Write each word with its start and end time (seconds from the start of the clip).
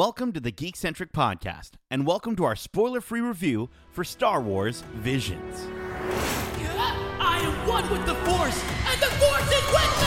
Welcome 0.00 0.32
to 0.32 0.40
the 0.40 0.50
Geekcentric 0.50 1.12
Podcast, 1.12 1.72
and 1.90 2.06
welcome 2.06 2.34
to 2.36 2.44
our 2.44 2.56
spoiler 2.56 3.02
free 3.02 3.20
review 3.20 3.68
for 3.90 4.02
Star 4.02 4.40
Wars 4.40 4.82
Visions. 4.94 5.68
I 7.20 7.40
am 7.42 7.68
one 7.68 7.90
with 7.90 8.06
the 8.06 8.14
Force, 8.14 8.64
and 8.86 8.98
the 8.98 9.10
Force 9.20 9.52
is 9.52 9.66
with 9.74 10.00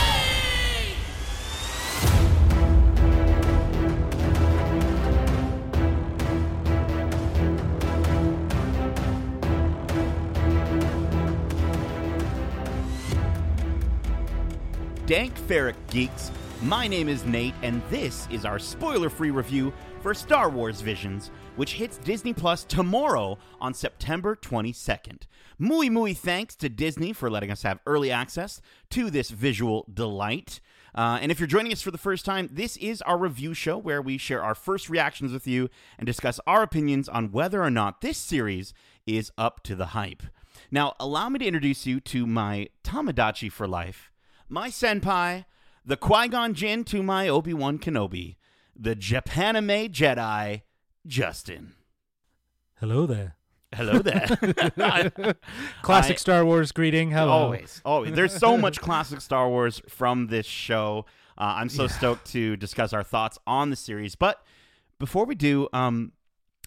me! 14.97 15.05
Dank 15.05 15.37
Ferric 15.41 15.75
Geeks, 15.91 16.31
my 16.63 16.87
name 16.87 17.09
is 17.09 17.25
Nate, 17.25 17.53
and 17.61 17.81
this 17.89 18.25
is 18.31 18.45
our 18.45 18.57
spoiler 18.57 19.09
free 19.09 19.31
review 19.31 19.73
for 20.01 20.13
Star 20.13 20.49
Wars 20.49 20.79
Visions, 20.79 21.29
which 21.57 21.73
hits 21.73 21.97
Disney 21.97 22.31
Plus 22.31 22.63
tomorrow 22.63 23.37
on 23.59 23.73
September 23.73 24.33
22nd. 24.35 25.23
Muy, 25.59 25.89
muy 25.89 26.13
thanks 26.13 26.55
to 26.55 26.69
Disney 26.69 27.11
for 27.11 27.29
letting 27.29 27.51
us 27.51 27.63
have 27.63 27.81
early 27.85 28.11
access 28.11 28.61
to 28.91 29.09
this 29.09 29.29
visual 29.29 29.85
delight. 29.93 30.61
Uh, 30.95 31.19
and 31.21 31.33
if 31.33 31.39
you're 31.39 31.47
joining 31.47 31.73
us 31.73 31.81
for 31.81 31.91
the 31.91 31.97
first 31.97 32.23
time, 32.23 32.47
this 32.49 32.77
is 32.77 33.01
our 33.01 33.17
review 33.17 33.53
show 33.53 33.77
where 33.77 34.01
we 34.01 34.17
share 34.17 34.41
our 34.41 34.55
first 34.55 34.89
reactions 34.89 35.33
with 35.33 35.45
you 35.45 35.69
and 35.97 36.05
discuss 36.05 36.39
our 36.47 36.63
opinions 36.63 37.09
on 37.09 37.31
whether 37.33 37.61
or 37.61 37.71
not 37.71 37.99
this 37.99 38.17
series 38.17 38.73
is 39.05 39.31
up 39.37 39.63
to 39.63 39.75
the 39.75 39.87
hype. 39.87 40.23
Now, 40.71 40.93
allow 40.97 41.27
me 41.27 41.39
to 41.39 41.45
introduce 41.45 41.85
you 41.85 41.99
to 42.01 42.25
my 42.25 42.69
tomodachi 42.85 43.51
for 43.51 43.67
life, 43.67 44.11
my 44.47 44.69
senpai, 44.69 45.43
the 45.85 45.97
Qui 45.97 46.27
Gon 46.27 46.53
Jinn 46.53 46.83
to 46.85 47.03
my 47.03 47.27
Obi 47.27 47.53
Wan 47.53 47.77
Kenobi, 47.79 48.37
the 48.75 48.95
Japanime 48.95 49.89
Jedi, 49.91 50.61
Justin. 51.05 51.73
Hello 52.79 53.05
there. 53.05 53.35
Hello 53.73 53.99
there. 53.99 54.27
Classic 55.81 56.15
I- 56.15 56.19
Star 56.19 56.45
Wars 56.45 56.71
greeting. 56.71 57.11
Hello. 57.11 57.31
Always, 57.31 57.81
always. 57.83 58.13
There's 58.13 58.35
so 58.35 58.57
much 58.57 58.79
classic 58.81 59.21
Star 59.21 59.49
Wars 59.49 59.81
from 59.89 60.27
this 60.27 60.45
show. 60.45 61.05
Uh, 61.37 61.55
I'm 61.57 61.69
so 61.69 61.87
stoked 61.87 62.25
to 62.33 62.55
discuss 62.57 62.93
our 62.93 63.03
thoughts 63.03 63.39
on 63.47 63.71
the 63.71 63.75
series. 63.75 64.13
But 64.15 64.43
before 64.99 65.25
we 65.25 65.33
do, 65.33 65.67
um, 65.73 66.11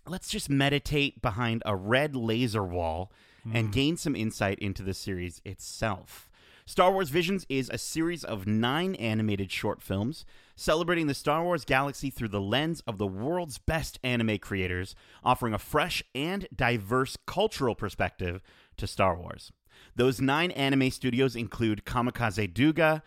let's 0.08 0.28
just 0.28 0.50
meditate 0.50 1.22
behind 1.22 1.62
a 1.64 1.76
red 1.76 2.16
laser 2.16 2.64
wall 2.64 3.12
and 3.54 3.72
gain 3.72 3.96
some 3.96 4.16
insight 4.16 4.58
into 4.58 4.82
the 4.82 4.92
series 4.92 5.40
itself. 5.44 6.28
Star 6.68 6.90
Wars 6.92 7.10
Visions 7.10 7.46
is 7.48 7.70
a 7.70 7.78
series 7.78 8.24
of 8.24 8.44
nine 8.44 8.96
animated 8.96 9.52
short 9.52 9.80
films 9.80 10.24
celebrating 10.56 11.06
the 11.06 11.14
Star 11.14 11.44
Wars 11.44 11.64
galaxy 11.64 12.10
through 12.10 12.28
the 12.28 12.40
lens 12.40 12.82
of 12.88 12.98
the 12.98 13.06
world's 13.06 13.58
best 13.58 14.00
anime 14.02 14.38
creators, 14.38 14.96
offering 15.22 15.54
a 15.54 15.58
fresh 15.58 16.02
and 16.12 16.48
diverse 16.54 17.16
cultural 17.24 17.76
perspective 17.76 18.42
to 18.76 18.86
Star 18.88 19.16
Wars. 19.16 19.52
Those 19.94 20.20
nine 20.20 20.50
anime 20.52 20.90
studios 20.90 21.36
include 21.36 21.84
Kamikaze 21.84 22.52
Douga, 22.52 23.02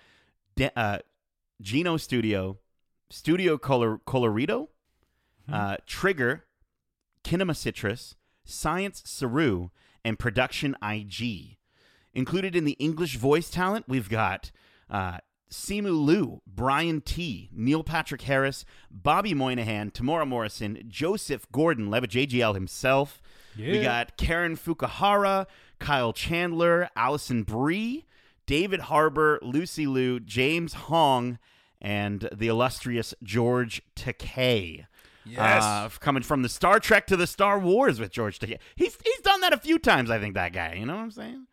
De- 0.55 0.71
uh, 0.79 0.99
Geno 1.61 1.97
Studio, 1.97 2.59
Studio 3.09 3.57
Color- 3.57 3.99
Colorido, 4.07 4.69
uh, 5.51 5.77
Trigger, 5.85 6.45
Kinema 7.25 7.55
Citrus, 7.57 8.15
Science 8.45 9.01
Saru, 9.05 9.69
and 10.05 10.17
Production 10.17 10.77
IG. 10.81 11.57
Included 12.13 12.55
in 12.55 12.65
the 12.65 12.73
English 12.73 13.17
voice 13.17 13.49
talent, 13.49 13.85
we've 13.87 14.09
got 14.09 14.51
uh, 14.89 15.19
Simu 15.51 16.05
Liu, 16.05 16.41
Brian 16.47 17.01
Tee, 17.01 17.49
Neil 17.53 17.83
Patrick 17.83 18.21
Harris, 18.23 18.65
Bobby 18.91 19.33
Moynihan, 19.33 19.91
Temuera 19.91 20.27
Morrison, 20.27 20.83
Joseph 20.87 21.47
Gordon, 21.51 21.89
Levitt 21.89 22.11
JGL 22.11 22.53
himself. 22.55 23.21
We 23.73 23.81
got 23.81 24.17
Karen 24.17 24.55
Fukuhara, 24.55 25.47
Kyle 25.79 26.13
Chandler, 26.13 26.89
Alison 26.95 27.43
Brie, 27.43 28.05
David 28.45 28.81
Harbour, 28.81 29.39
Lucy 29.41 29.85
Liu, 29.85 30.19
James 30.19 30.73
Hong, 30.73 31.37
and 31.81 32.27
the 32.31 32.47
illustrious 32.47 33.13
George 33.23 33.81
Takei. 33.95 34.85
Yes. 35.25 35.63
Uh, 35.63 35.89
coming 35.99 36.23
from 36.23 36.41
the 36.41 36.49
Star 36.49 36.79
Trek 36.79 37.05
to 37.07 37.17
the 37.17 37.27
Star 37.27 37.59
Wars 37.59 37.99
with 37.99 38.11
George 38.11 38.39
Takei. 38.39 38.57
He's, 38.75 38.97
he's 39.03 39.21
done 39.21 39.41
that 39.41 39.53
a 39.53 39.57
few 39.57 39.77
times, 39.77 40.09
I 40.09 40.19
think, 40.19 40.33
that 40.35 40.53
guy. 40.53 40.73
You 40.73 40.85
know 40.85 40.95
what 40.95 41.03
I'm 41.03 41.11
saying? 41.11 41.45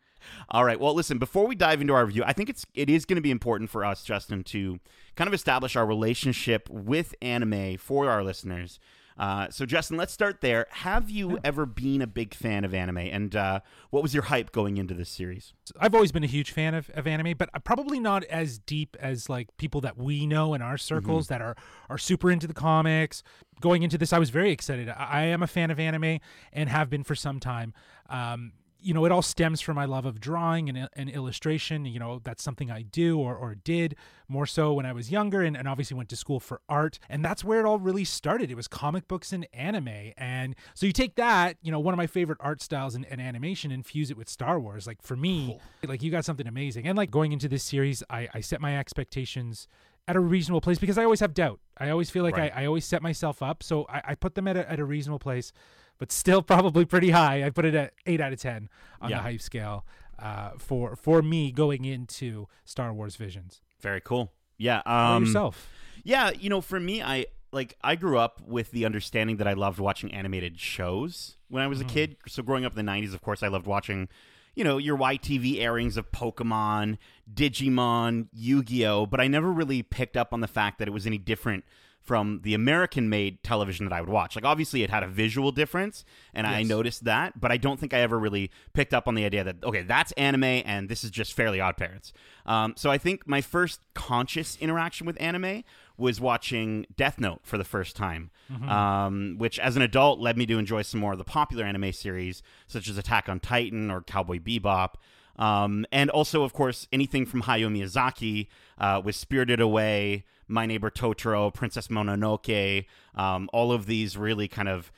All 0.49 0.63
right. 0.63 0.79
Well, 0.79 0.93
listen, 0.93 1.17
before 1.17 1.47
we 1.47 1.55
dive 1.55 1.81
into 1.81 1.93
our 1.93 2.05
review, 2.05 2.23
I 2.25 2.33
think 2.33 2.49
it's 2.49 2.65
it 2.73 2.89
is 2.89 3.05
going 3.05 3.15
to 3.17 3.21
be 3.21 3.31
important 3.31 3.69
for 3.69 3.83
us, 3.85 4.03
Justin, 4.03 4.43
to 4.45 4.79
kind 5.15 5.27
of 5.27 5.33
establish 5.33 5.75
our 5.75 5.85
relationship 5.85 6.69
with 6.69 7.13
anime 7.21 7.77
for 7.77 8.09
our 8.09 8.23
listeners. 8.23 8.79
Uh, 9.19 9.47
so, 9.49 9.65
Justin, 9.65 9.97
let's 9.97 10.13
start 10.13 10.41
there. 10.41 10.67
Have 10.69 11.09
you 11.09 11.39
ever 11.43 11.65
been 11.65 12.03
a 12.03 12.07
big 12.07 12.35
fan 12.35 12.63
of 12.63 12.71
anime, 12.71 12.99
and 12.99 13.35
uh, 13.35 13.61
what 13.89 14.03
was 14.03 14.13
your 14.13 14.21
hype 14.21 14.51
going 14.51 14.77
into 14.77 14.93
this 14.93 15.09
series? 15.09 15.53
I've 15.79 15.95
always 15.95 16.11
been 16.11 16.23
a 16.23 16.27
huge 16.27 16.51
fan 16.51 16.75
of, 16.75 16.91
of 16.91 17.07
anime, 17.07 17.35
but 17.35 17.49
probably 17.63 17.99
not 17.99 18.23
as 18.25 18.59
deep 18.59 18.95
as 18.99 19.27
like 19.27 19.47
people 19.57 19.81
that 19.81 19.97
we 19.97 20.27
know 20.27 20.53
in 20.53 20.61
our 20.61 20.77
circles 20.77 21.25
Mm-hmm. 21.25 21.33
that 21.33 21.41
are 21.41 21.55
are 21.89 21.97
super 21.97 22.29
into 22.29 22.45
the 22.45 22.53
comics. 22.53 23.23
Going 23.59 23.81
into 23.81 23.97
this, 23.97 24.13
I 24.13 24.19
was 24.19 24.29
very 24.29 24.51
excited. 24.51 24.87
I, 24.87 24.93
I 25.09 25.21
am 25.23 25.41
a 25.41 25.47
fan 25.47 25.71
of 25.71 25.79
anime 25.79 26.19
and 26.53 26.69
have 26.69 26.87
been 26.91 27.03
for 27.03 27.15
some 27.15 27.39
time. 27.39 27.73
Um, 28.11 28.51
you 28.79 28.93
know, 28.93 29.05
it 29.05 29.11
all 29.11 29.21
stems 29.21 29.61
from 29.61 29.75
my 29.75 29.85
love 29.85 30.05
of 30.05 30.19
drawing 30.19 30.69
and, 30.69 30.87
and 30.93 31.09
illustration. 31.09 31.85
You 31.85 31.99
know, 31.99 32.19
that's 32.23 32.43
something 32.43 32.69
I 32.69 32.83
do 32.83 33.19
or, 33.19 33.35
or 33.35 33.55
did 33.55 33.95
more 34.27 34.45
so 34.45 34.73
when 34.73 34.85
I 34.85 34.93
was 34.93 35.11
younger 35.11 35.41
and, 35.41 35.57
and 35.57 35.67
obviously 35.67 35.95
went 35.95 36.09
to 36.09 36.15
school 36.15 36.39
for 36.39 36.61
art. 36.69 36.99
And 37.09 37.23
that's 37.23 37.43
where 37.43 37.59
it 37.59 37.65
all 37.65 37.79
really 37.79 38.03
started. 38.03 38.51
It 38.51 38.55
was 38.55 38.67
comic 38.67 39.07
books 39.07 39.33
and 39.33 39.47
anime. 39.53 40.11
And 40.17 40.55
so 40.73 40.85
you 40.85 40.91
take 40.91 41.15
that, 41.15 41.57
you 41.61 41.71
know, 41.71 41.79
one 41.79 41.93
of 41.93 41.97
my 41.97 42.07
favorite 42.07 42.37
art 42.41 42.61
styles 42.61 42.95
and, 42.95 43.05
and 43.09 43.19
animation, 43.21 43.71
and 43.71 43.85
fuse 43.85 44.11
it 44.11 44.17
with 44.17 44.29
Star 44.29 44.59
Wars. 44.59 44.85
Like 44.85 45.01
for 45.01 45.15
me, 45.15 45.59
like 45.85 46.03
you 46.03 46.11
got 46.11 46.25
something 46.25 46.47
amazing. 46.47 46.87
And 46.87 46.97
like 46.97 47.09
going 47.11 47.31
into 47.31 47.47
this 47.47 47.63
series, 47.63 48.03
I, 48.09 48.27
I 48.33 48.41
set 48.41 48.61
my 48.61 48.77
expectations 48.77 49.67
at 50.09 50.15
a 50.15 50.19
reasonable 50.21 50.61
place 50.61 50.79
because 50.79 50.97
I 50.97 51.03
always 51.03 51.19
have 51.19 51.33
doubt. 51.33 51.59
I 51.77 51.89
always 51.89 52.09
feel 52.09 52.23
like 52.23 52.37
Right. 52.37 52.51
I, 52.55 52.63
I 52.63 52.65
always 52.65 52.85
set 52.85 53.01
myself 53.01 53.41
up. 53.41 53.61
So 53.61 53.85
I, 53.89 54.01
I 54.09 54.15
put 54.15 54.35
them 54.35 54.47
at 54.47 54.55
a, 54.55 54.71
at 54.71 54.79
a 54.79 54.85
reasonable 54.85 55.19
place, 55.19 55.51
but 55.97 56.11
still 56.11 56.41
probably 56.41 56.85
pretty 56.85 57.09
high. 57.11 57.43
I 57.45 57.49
put 57.49 57.65
it 57.65 57.75
at 57.75 57.93
eight 58.05 58.21
out 58.21 58.33
of 58.33 58.39
10 58.39 58.69
on 59.01 59.09
Yeah. 59.09 59.17
the 59.17 59.23
hype 59.23 59.41
scale 59.41 59.85
uh, 60.19 60.51
for, 60.57 60.95
for 60.95 61.21
me 61.21 61.51
going 61.51 61.85
into 61.85 62.47
Star 62.65 62.93
Wars 62.93 63.15
Visions. 63.15 63.61
Very 63.81 64.01
cool. 64.01 64.31
Yeah. 64.57 64.81
Um, 64.85 65.25
yourself? 65.25 65.69
Yeah, 66.03 66.31
you 66.31 66.49
know, 66.49 66.61
for 66.61 66.79
me, 66.79 67.01
I 67.03 67.25
like 67.51 67.75
I 67.83 67.95
grew 67.95 68.17
up 68.17 68.41
with 68.45 68.71
the 68.71 68.85
understanding 68.85 69.37
that 69.37 69.47
I 69.47 69.53
loved 69.53 69.79
watching 69.79 70.13
animated 70.13 70.59
shows 70.59 71.37
when 71.49 71.61
I 71.63 71.67
was 71.67 71.79
a 71.81 71.85
kid. 71.85 72.17
So 72.27 72.41
growing 72.43 72.65
up 72.65 72.77
in 72.77 72.85
the 72.85 72.91
'90s, 72.91 73.13
of 73.13 73.21
course, 73.21 73.43
I 73.43 73.47
loved 73.49 73.67
watching, 73.67 74.07
you 74.55 74.63
know, 74.63 74.77
your 74.77 74.97
YTV 74.97 75.59
airings 75.59 75.97
of 75.97 76.11
Pokemon, 76.11 76.97
Digimon, 77.33 78.27
Yu-Gi-Oh. 78.33 79.05
But 79.05 79.21
I 79.21 79.27
never 79.27 79.51
really 79.51 79.83
picked 79.83 80.17
up 80.17 80.33
on 80.33 80.41
the 80.41 80.47
fact 80.47 80.79
that 80.79 80.87
it 80.87 80.91
was 80.91 81.05
any 81.07 81.17
different 81.17 81.63
from 82.07 82.39
the 82.43 82.53
American-made 82.53 83.43
television 83.43 83.85
that 83.85 83.93
I 83.93 83.99
would 83.99 84.09
watch. 84.09 84.35
Like, 84.35 84.45
obviously, 84.45 84.81
it 84.81 84.89
had 84.89 85.03
a 85.03 85.07
visual 85.07 85.51
difference, 85.51 86.05
and 86.33 86.47
I 86.47 86.63
noticed 86.63 87.03
that. 87.03 87.39
But 87.39 87.51
I 87.51 87.57
don't 87.57 87.79
think 87.79 87.93
I 87.93 87.99
ever 87.99 88.17
really 88.17 88.49
picked 88.73 88.93
up 88.93 89.07
on 89.07 89.15
the 89.15 89.25
idea 89.25 89.43
that 89.43 89.57
okay, 89.63 89.83
that's 89.83 90.13
anime, 90.13 90.43
and 90.43 90.87
this 90.89 91.03
is 91.03 91.11
just 91.11 91.33
Fairly 91.33 91.59
Odd 91.59 91.75
Parents. 91.77 92.13
Um, 92.45 92.73
so 92.77 92.89
I 92.89 92.97
think 92.97 93.27
my 93.27 93.41
first 93.41 93.81
conscious 93.93 94.57
interaction 94.61 95.05
with 95.05 95.19
anime 95.21 95.63
was 95.97 96.21
watching 96.21 96.85
Death 96.95 97.19
Note 97.19 97.41
for 97.43 97.57
the 97.57 97.65
first 97.65 97.95
time, 97.95 98.29
um, 98.69 99.35
which 99.37 99.59
as 99.59 99.75
an 99.75 99.81
adult 99.81 100.19
led 100.19 100.37
me 100.37 100.45
to 100.45 100.57
enjoy 100.57 100.83
some 100.83 101.01
more 101.01 101.11
of 101.11 101.17
the 101.17 101.25
popular 101.25 101.65
anime 101.65 101.91
series, 101.91 102.41
such 102.67 102.87
as 102.87 102.97
Attack 102.97 103.27
on 103.27 103.39
Titan 103.39 103.91
or 103.91 104.01
Cowboy 104.01 104.39
Bebop. 104.39 104.93
Um, 105.37 105.85
and 105.91 106.09
also, 106.09 106.43
of 106.43 106.53
course, 106.53 106.87
anything 106.91 107.25
from 107.25 107.43
Hayao 107.43 107.69
Miyazaki 107.69 108.47
uh, 108.79 109.01
with 109.03 109.15
Spirited 109.15 109.59
Away, 109.59 110.23
My 110.47 110.65
Neighbor 110.65 110.89
Totoro, 110.89 111.53
Princess 111.53 111.87
Mononoke, 111.87 112.85
um, 113.15 113.49
all 113.53 113.71
of 113.71 113.85
these 113.85 114.15
really 114.17 114.47
kind 114.47 114.69
of, 114.69 114.91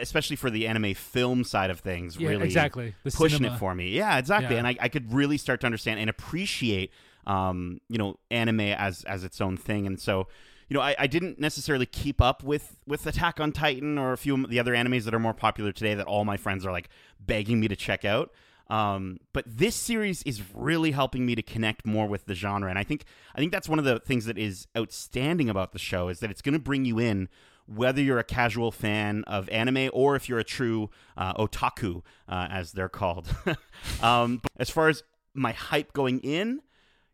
especially 0.00 0.36
for 0.36 0.50
the 0.50 0.66
anime 0.66 0.94
film 0.94 1.44
side 1.44 1.70
of 1.70 1.80
things, 1.80 2.16
Yeah, 2.16 2.28
really 2.28 2.44
exactly. 2.44 2.94
The 3.02 3.10
pushing 3.10 3.38
cinema. 3.38 3.56
it 3.56 3.58
for 3.58 3.74
me. 3.74 3.88
Yeah, 3.90 4.18
exactly. 4.18 4.54
Yeah. 4.54 4.58
And 4.60 4.66
I, 4.68 4.76
I 4.80 4.88
could 4.88 5.12
really 5.12 5.36
start 5.36 5.60
to 5.60 5.66
understand 5.66 6.00
and 6.00 6.08
appreciate, 6.08 6.92
um, 7.26 7.80
you 7.88 7.98
know, 7.98 8.18
anime 8.30 8.60
as 8.60 9.04
as 9.04 9.24
its 9.24 9.40
own 9.40 9.56
thing. 9.56 9.86
And 9.86 10.00
so, 10.00 10.28
you 10.68 10.74
know, 10.74 10.80
I, 10.80 10.94
I 10.98 11.06
didn't 11.06 11.38
necessarily 11.38 11.86
keep 11.86 12.20
up 12.22 12.42
with 12.42 12.78
with 12.86 13.06
Attack 13.06 13.40
on 13.40 13.52
Titan 13.52 13.98
or 13.98 14.12
a 14.12 14.16
few 14.16 14.42
of 14.42 14.48
the 14.48 14.58
other 14.60 14.74
animes 14.74 15.04
that 15.04 15.14
are 15.14 15.18
more 15.18 15.34
popular 15.34 15.72
today 15.72 15.94
that 15.94 16.06
all 16.06 16.24
my 16.24 16.36
friends 16.36 16.64
are 16.64 16.72
like 16.72 16.88
begging 17.20 17.60
me 17.60 17.68
to 17.68 17.76
check 17.76 18.04
out. 18.04 18.32
Um, 18.70 19.18
but 19.32 19.44
this 19.46 19.74
series 19.74 20.22
is 20.22 20.42
really 20.54 20.92
helping 20.92 21.26
me 21.26 21.34
to 21.34 21.42
connect 21.42 21.86
more 21.86 22.06
with 22.06 22.24
the 22.26 22.34
genre, 22.34 22.70
and 22.70 22.78
I 22.78 22.82
think 22.82 23.04
I 23.34 23.38
think 23.38 23.52
that's 23.52 23.68
one 23.68 23.78
of 23.78 23.84
the 23.84 24.00
things 24.00 24.24
that 24.24 24.38
is 24.38 24.66
outstanding 24.76 25.50
about 25.50 25.72
the 25.72 25.78
show 25.78 26.08
is 26.08 26.20
that 26.20 26.30
it's 26.30 26.40
going 26.40 26.54
to 26.54 26.58
bring 26.58 26.84
you 26.84 26.98
in 26.98 27.28
whether 27.66 28.02
you're 28.02 28.18
a 28.18 28.24
casual 28.24 28.70
fan 28.70 29.24
of 29.26 29.48
anime 29.48 29.90
or 29.92 30.16
if 30.16 30.28
you're 30.28 30.38
a 30.38 30.44
true 30.44 30.90
uh, 31.16 31.34
otaku, 31.34 32.02
uh, 32.28 32.46
as 32.50 32.72
they're 32.72 32.88
called. 32.88 33.28
um, 34.02 34.40
as 34.58 34.70
far 34.70 34.88
as 34.88 35.02
my 35.34 35.52
hype 35.52 35.92
going 35.92 36.20
in, 36.20 36.60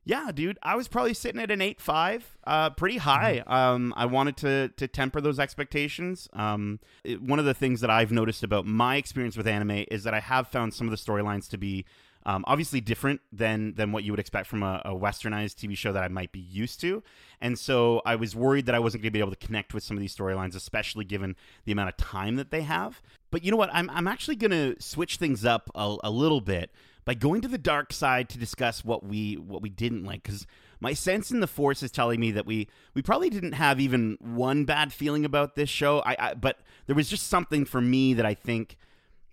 Yeah, 0.04 0.30
dude, 0.32 0.58
I 0.62 0.76
was 0.76 0.88
probably 0.88 1.12
sitting 1.14 1.40
at 1.40 1.50
an 1.50 1.60
eight 1.60 1.80
five, 1.80 2.36
uh, 2.44 2.70
pretty 2.70 2.96
high. 2.96 3.42
Um, 3.46 3.92
I 3.96 4.06
wanted 4.06 4.36
to 4.38 4.68
to 4.76 4.88
temper 4.88 5.20
those 5.20 5.38
expectations. 5.38 6.28
Um, 6.32 6.80
it- 7.04 7.20
one 7.22 7.38
of 7.38 7.44
the 7.44 7.54
things 7.54 7.80
that 7.82 7.90
I've 7.90 8.10
noticed 8.10 8.42
about 8.42 8.64
my 8.66 8.96
experience 8.96 9.36
with 9.36 9.46
anime 9.46 9.84
is 9.90 10.04
that 10.04 10.14
I 10.14 10.20
have 10.20 10.48
found 10.48 10.72
some 10.74 10.86
of 10.86 10.90
the 10.90 10.96
storylines 10.96 11.48
to 11.50 11.58
be 11.58 11.84
um, 12.26 12.44
obviously 12.46 12.80
different 12.80 13.20
than 13.32 13.74
than 13.74 13.92
what 13.92 14.02
you 14.04 14.12
would 14.12 14.20
expect 14.20 14.46
from 14.46 14.62
a, 14.62 14.80
a 14.84 14.90
westernized 14.94 15.54
TV 15.56 15.76
show 15.76 15.92
that 15.92 16.02
I 16.02 16.08
might 16.08 16.32
be 16.32 16.40
used 16.40 16.80
to, 16.80 17.02
and 17.40 17.58
so 17.58 18.00
I 18.06 18.16
was 18.16 18.34
worried 18.34 18.66
that 18.66 18.74
I 18.74 18.78
wasn't 18.78 19.02
going 19.02 19.10
to 19.10 19.16
be 19.16 19.20
able 19.20 19.30
to 19.32 19.46
connect 19.46 19.72
with 19.74 19.82
some 19.82 19.96
of 19.96 20.00
these 20.02 20.14
storylines, 20.16 20.54
especially 20.56 21.04
given 21.04 21.36
the 21.64 21.72
amount 21.72 21.90
of 21.90 21.96
time 21.98 22.36
that 22.36 22.50
they 22.50 22.62
have. 22.62 23.00
But 23.30 23.44
you 23.44 23.50
know 23.50 23.56
what? 23.58 23.70
I'm 23.72 23.88
I'm 23.90 24.06
actually 24.08 24.36
going 24.36 24.50
to 24.50 24.80
switch 24.82 25.16
things 25.16 25.44
up 25.44 25.70
a, 25.74 25.96
a 26.04 26.10
little 26.10 26.40
bit 26.40 26.70
by 27.10 27.14
going 27.14 27.40
to 27.40 27.48
the 27.48 27.58
dark 27.58 27.92
side 27.92 28.28
to 28.28 28.38
discuss 28.38 28.84
what 28.84 29.04
we 29.04 29.34
what 29.34 29.60
we 29.62 29.68
didn't 29.68 30.04
like 30.04 30.22
because 30.22 30.46
my 30.78 30.92
sense 30.92 31.32
in 31.32 31.40
the 31.40 31.48
force 31.48 31.82
is 31.82 31.90
telling 31.90 32.20
me 32.20 32.30
that 32.30 32.46
we 32.46 32.68
we 32.94 33.02
probably 33.02 33.28
didn't 33.28 33.54
have 33.54 33.80
even 33.80 34.16
one 34.20 34.64
bad 34.64 34.92
feeling 34.92 35.24
about 35.24 35.56
this 35.56 35.68
show 35.68 35.98
I, 36.06 36.16
I 36.20 36.34
but 36.34 36.60
there 36.86 36.94
was 36.94 37.08
just 37.08 37.26
something 37.26 37.64
for 37.64 37.80
me 37.80 38.14
that 38.14 38.24
I 38.24 38.34
think 38.34 38.76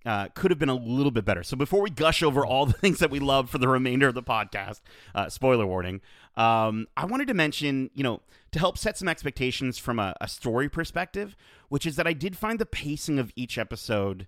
uh, 0.07 0.29
could 0.33 0.49
have 0.49 0.57
been 0.57 0.69
a 0.69 0.73
little 0.73 1.11
bit 1.11 1.25
better. 1.25 1.43
So 1.43 1.55
before 1.55 1.81
we 1.81 1.89
gush 1.91 2.23
over 2.23 2.43
all 2.43 2.65
the 2.65 2.73
things 2.81 2.97
that 2.97 3.11
we 3.11 3.19
love 3.19 3.49
for 3.49 3.59
the 3.59 3.67
remainder 3.67 4.07
of 4.07 4.15
the 4.15 4.23
podcast, 4.23 4.79
uh, 5.13 5.27
spoiler 5.27 5.67
warning, 5.67 6.01
um, 6.37 6.87
I 6.95 7.05
wanted 7.05 7.27
to 7.27 7.33
mention, 7.33 7.91
you 7.93 8.03
know, 8.03 8.21
to 8.53 8.59
help 8.59 8.77
set 8.77 8.97
some 8.97 9.09
expectations 9.09 9.77
from 9.77 9.99
a, 9.99 10.15
a 10.21 10.29
story 10.29 10.69
perspective, 10.69 11.35
which 11.67 11.85
is 11.85 11.97
that 11.97 12.07
I 12.07 12.13
did 12.13 12.37
find 12.37 12.57
the 12.57 12.65
pacing 12.65 13.19
of 13.19 13.33
each 13.35 13.57
episode 13.57 14.27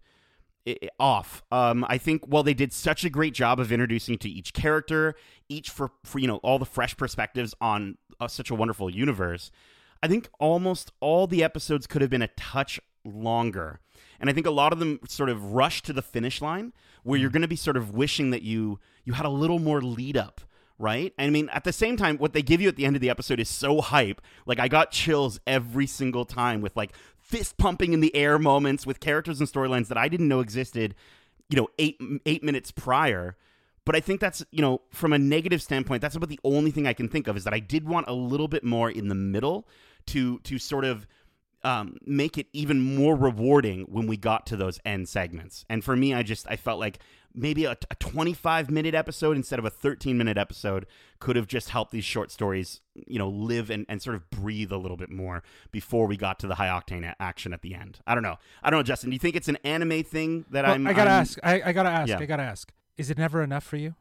off. 1.00 1.44
Um, 1.52 1.86
I 1.88 1.98
think 1.98 2.26
while 2.26 2.44
they 2.44 2.54
did 2.54 2.74
such 2.74 3.04
a 3.06 3.10
great 3.10 3.34
job 3.34 3.60
of 3.60 3.72
introducing 3.72 4.18
to 4.20 4.30
each 4.30 4.54
character, 4.54 5.16
each 5.48 5.70
for, 5.70 5.92
for 6.04 6.20
you 6.20 6.28
know 6.28 6.38
all 6.38 6.60
the 6.60 6.66
fresh 6.66 6.96
perspectives 6.98 7.54
on 7.62 7.98
uh, 8.20 8.28
such 8.28 8.50
a 8.50 8.56
wonderful 8.56 8.90
universe, 8.90 9.52
I 10.02 10.08
think 10.08 10.30
almost 10.40 10.92
all 11.00 11.28
the 11.28 11.44
episodes 11.44 11.88
could 11.88 12.02
have 12.02 12.10
been 12.10 12.22
a 12.22 12.28
touch 12.30 12.80
longer. 13.04 13.80
And 14.20 14.30
I 14.30 14.34
think 14.34 14.46
a 14.46 14.52
lot 14.52 14.74
of 14.74 14.80
them 14.80 15.00
sort 15.08 15.30
of 15.30 15.54
rush 15.54 15.82
to 15.84 15.94
the 15.94 16.02
finish 16.02 16.42
line 16.42 16.74
where 17.04 17.20
you're 17.20 17.30
going 17.30 17.42
to 17.42 17.48
be 17.48 17.56
sort 17.56 17.78
of 17.78 17.92
wishing 17.92 18.32
that 18.32 18.42
you 18.42 18.80
you 19.06 19.14
had 19.14 19.26
a 19.26 19.30
little 19.30 19.60
more 19.60 19.82
lead 19.82 20.18
up, 20.18 20.42
right? 20.78 21.14
I 21.18 21.30
mean, 21.30 21.50
at 21.50 21.64
the 21.64 21.74
same 21.74 21.98
time 21.98 22.18
what 22.18 22.34
they 22.34 22.42
give 22.42 22.62
you 22.62 22.68
at 22.68 22.76
the 22.76 22.86
end 22.86 22.96
of 22.96 23.02
the 23.02 23.10
episode 23.10 23.40
is 23.40 23.50
so 23.50 23.82
hype. 23.82 24.22
Like 24.46 24.60
I 24.60 24.68
got 24.68 24.92
chills 24.92 25.40
every 25.48 25.88
single 25.88 26.26
time 26.26 26.62
with 26.62 26.76
like 26.76 26.94
fist 27.30 27.58
pumping 27.58 27.94
in 27.94 28.00
the 28.00 28.16
air 28.16 28.40
moments 28.40 28.88
with 28.88 29.00
characters 29.00 29.40
and 29.40 29.48
storylines 29.48 29.88
that 29.88 29.98
I 29.98 30.08
didn't 30.10 30.28
know 30.28 30.40
existed, 30.40 30.96
you 31.48 31.58
know, 31.58 31.68
8 31.78 32.02
8 32.26 32.44
minutes 32.44 32.72
prior. 32.72 33.38
But 33.86 33.96
I 33.96 34.00
think 34.00 34.20
that's, 34.20 34.44
you 34.52 34.62
know, 34.62 34.82
from 34.92 35.14
a 35.14 35.20
negative 35.20 35.62
standpoint, 35.62 36.02
that's 36.02 36.16
about 36.16 36.30
the 36.30 36.40
only 36.44 36.72
thing 36.72 36.88
I 36.88 36.94
can 36.94 37.08
think 37.08 37.28
of 37.28 37.38
is 37.38 37.44
that 37.44 37.54
I 37.54 37.60
did 37.60 37.88
want 37.88 38.08
a 38.08 38.14
little 38.14 38.48
bit 38.48 38.64
more 38.64 38.90
in 38.90 39.08
the 39.08 39.16
middle 39.16 39.68
to 40.08 40.40
to 40.40 40.58
sort 40.58 40.86
of 40.86 41.06
um, 41.64 41.98
make 42.06 42.38
it 42.38 42.48
even 42.54 42.96
more 42.96 43.16
rewarding 43.16 43.82
when 43.90 44.08
we 44.08 44.18
got 44.18 44.46
to 44.48 44.56
those 44.56 44.80
end 44.86 45.08
segments. 45.08 45.66
And 45.70 45.84
for 45.84 45.96
me, 45.96 46.14
I 46.14 46.24
just 46.24 46.48
I 46.50 46.56
felt 46.56 46.80
like 46.80 47.00
maybe 47.36 47.66
a, 47.66 47.78
a 47.92 47.96
25 47.96 48.70
minute 48.70 48.96
episode 48.96 49.38
instead 49.38 49.60
of 49.60 49.66
a 49.66 49.70
13 49.70 50.18
minute 50.18 50.38
episode 50.38 50.86
could 51.20 51.36
have 51.36 51.48
just 51.48 51.70
helped 51.70 51.92
these 51.92 52.04
short 52.06 52.32
stories, 52.32 52.82
you 53.08 53.20
know, 53.20 53.30
live 53.30 53.70
and, 53.70 53.86
and 53.90 54.02
sort 54.02 54.16
of 54.16 54.30
breathe 54.30 54.72
a 54.72 54.78
little 54.78 54.98
bit 54.98 55.10
more 55.10 55.44
before 55.72 56.08
we 56.08 56.18
got 56.18 56.40
to 56.40 56.48
the 56.48 56.56
high 56.56 56.68
octane 56.68 57.04
a- 57.06 57.22
action 57.22 57.54
at 57.54 57.62
the 57.62 57.74
end. 57.76 58.00
I 58.08 58.14
don't 58.16 58.24
know. 58.24 58.38
I 58.64 58.70
don't 58.70 58.80
know, 58.80 58.84
Justin. 58.84 59.10
Do 59.10 59.16
you 59.16 59.20
think 59.20 59.36
it's 59.36 59.48
an 59.48 59.58
anime 59.64 60.04
thing 60.04 60.46
that 60.52 60.64
Well, 60.66 60.74
I'm? 60.74 60.88
I 60.88 60.94
gotta 60.94 61.10
I'm- 61.12 61.22
ask. 61.22 61.38
I, 61.44 61.62
I 61.66 61.72
gotta 61.72 61.90
ask. 61.90 62.10
Yeah. 62.10 62.20
I 62.20 62.26
gotta 62.26 62.44
ask. 62.44 62.72
Is 62.98 63.10
it 63.10 63.18
never 63.18 63.42
enough 63.44 63.64
for 63.64 63.78
you? 63.78 63.96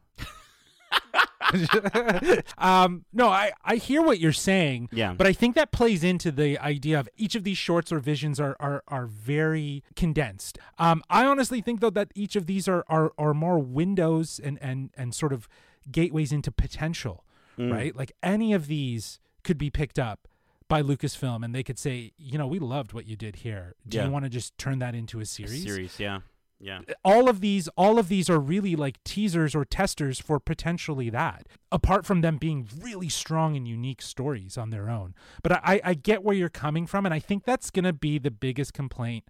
um, 2.57 3.05
no, 3.13 3.29
I, 3.29 3.51
I 3.63 3.75
hear 3.75 4.01
what 4.01 4.19
you're 4.19 4.31
saying. 4.33 4.89
Yeah. 4.91 5.13
But 5.13 5.27
I 5.27 5.33
think 5.33 5.55
that 5.55 5.71
plays 5.71 6.03
into 6.03 6.31
the 6.31 6.57
idea 6.59 6.99
of 6.99 7.09
each 7.17 7.35
of 7.35 7.43
these 7.43 7.57
shorts 7.57 7.91
or 7.91 7.99
visions 7.99 8.39
are 8.39 8.55
are, 8.59 8.83
are 8.87 9.05
very 9.05 9.83
condensed. 9.95 10.57
Um, 10.77 11.03
I 11.09 11.25
honestly 11.25 11.61
think 11.61 11.79
though 11.79 11.89
that 11.91 12.11
each 12.15 12.35
of 12.35 12.45
these 12.45 12.67
are 12.67 12.83
are, 12.87 13.11
are 13.17 13.33
more 13.33 13.59
windows 13.59 14.39
and, 14.43 14.57
and 14.61 14.89
and 14.95 15.13
sort 15.13 15.33
of 15.33 15.47
gateways 15.91 16.31
into 16.31 16.51
potential. 16.51 17.25
Mm. 17.57 17.71
Right? 17.73 17.95
Like 17.95 18.11
any 18.23 18.53
of 18.53 18.67
these 18.67 19.19
could 19.43 19.57
be 19.57 19.69
picked 19.69 19.99
up 19.99 20.27
by 20.67 20.83
Lucasfilm 20.83 21.43
and 21.43 21.53
they 21.55 21.63
could 21.63 21.79
say, 21.79 22.11
you 22.17 22.37
know, 22.37 22.45
we 22.45 22.59
loved 22.59 22.93
what 22.93 23.07
you 23.07 23.15
did 23.15 23.37
here. 23.37 23.73
Do 23.87 23.97
Yeah. 23.97 24.05
you 24.05 24.11
want 24.11 24.25
to 24.25 24.29
just 24.29 24.55
turn 24.57 24.79
that 24.79 24.93
into 24.93 25.19
a 25.19 25.25
series? 25.25 25.63
Series, 25.63 25.99
yeah, 25.99 26.19
yeah. 26.59 26.81
all 27.03 27.29
of 27.29 27.39
these 27.39 27.67
all 27.69 27.97
of 27.97 28.09
these 28.09 28.29
are 28.29 28.39
really 28.39 28.75
like 28.75 29.01
teasers 29.03 29.55
or 29.55 29.63
testers 29.63 30.19
for 30.19 30.39
potentially 30.39 31.09
that 31.09 31.47
apart 31.71 32.05
from 32.05 32.21
them 32.21 32.37
being 32.37 32.67
really 32.81 33.09
strong 33.09 33.55
and 33.55 33.67
unique 33.67 34.01
stories 34.01 34.57
on 34.57 34.69
their 34.69 34.89
own. 34.89 35.15
But 35.41 35.53
i 35.63 35.81
i 35.83 35.93
get 35.93 36.23
where 36.23 36.35
you're 36.35 36.49
coming 36.49 36.85
from 36.85 37.05
and 37.05 37.13
i 37.13 37.19
think 37.19 37.45
that's 37.45 37.69
going 37.69 37.85
to 37.85 37.93
be 37.93 38.17
the 38.17 38.31
biggest 38.31 38.73
complaint 38.73 39.25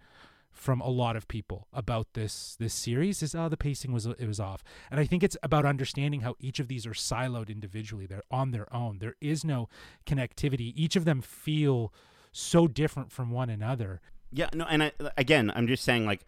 from 0.51 0.81
a 0.81 0.89
lot 0.89 1.15
of 1.15 1.27
people 1.27 1.67
about 1.71 2.07
this 2.13 2.57
this 2.59 2.73
series 2.73 3.21
is 3.21 3.35
oh 3.35 3.47
the 3.47 3.57
pacing 3.57 3.91
was 3.91 4.05
it 4.05 4.27
was 4.27 4.39
off. 4.39 4.63
And 4.89 4.99
i 4.99 5.05
think 5.05 5.23
it's 5.23 5.37
about 5.43 5.65
understanding 5.65 6.21
how 6.21 6.35
each 6.39 6.59
of 6.59 6.67
these 6.67 6.87
are 6.87 6.91
siloed 6.91 7.49
individually. 7.49 8.07
They're 8.07 8.23
on 8.31 8.51
their 8.51 8.73
own. 8.73 8.97
There 8.99 9.15
is 9.21 9.45
no 9.45 9.69
connectivity. 10.05 10.73
Each 10.75 10.95
of 10.95 11.05
them 11.05 11.21
feel 11.21 11.93
so 12.31 12.67
different 12.67 13.11
from 13.11 13.31
one 13.31 13.49
another. 13.49 14.01
Yeah, 14.31 14.49
no, 14.53 14.65
and 14.65 14.83
I, 14.83 14.91
again, 15.17 15.51
I'm 15.55 15.67
just 15.67 15.83
saying 15.83 16.05
like 16.05 16.21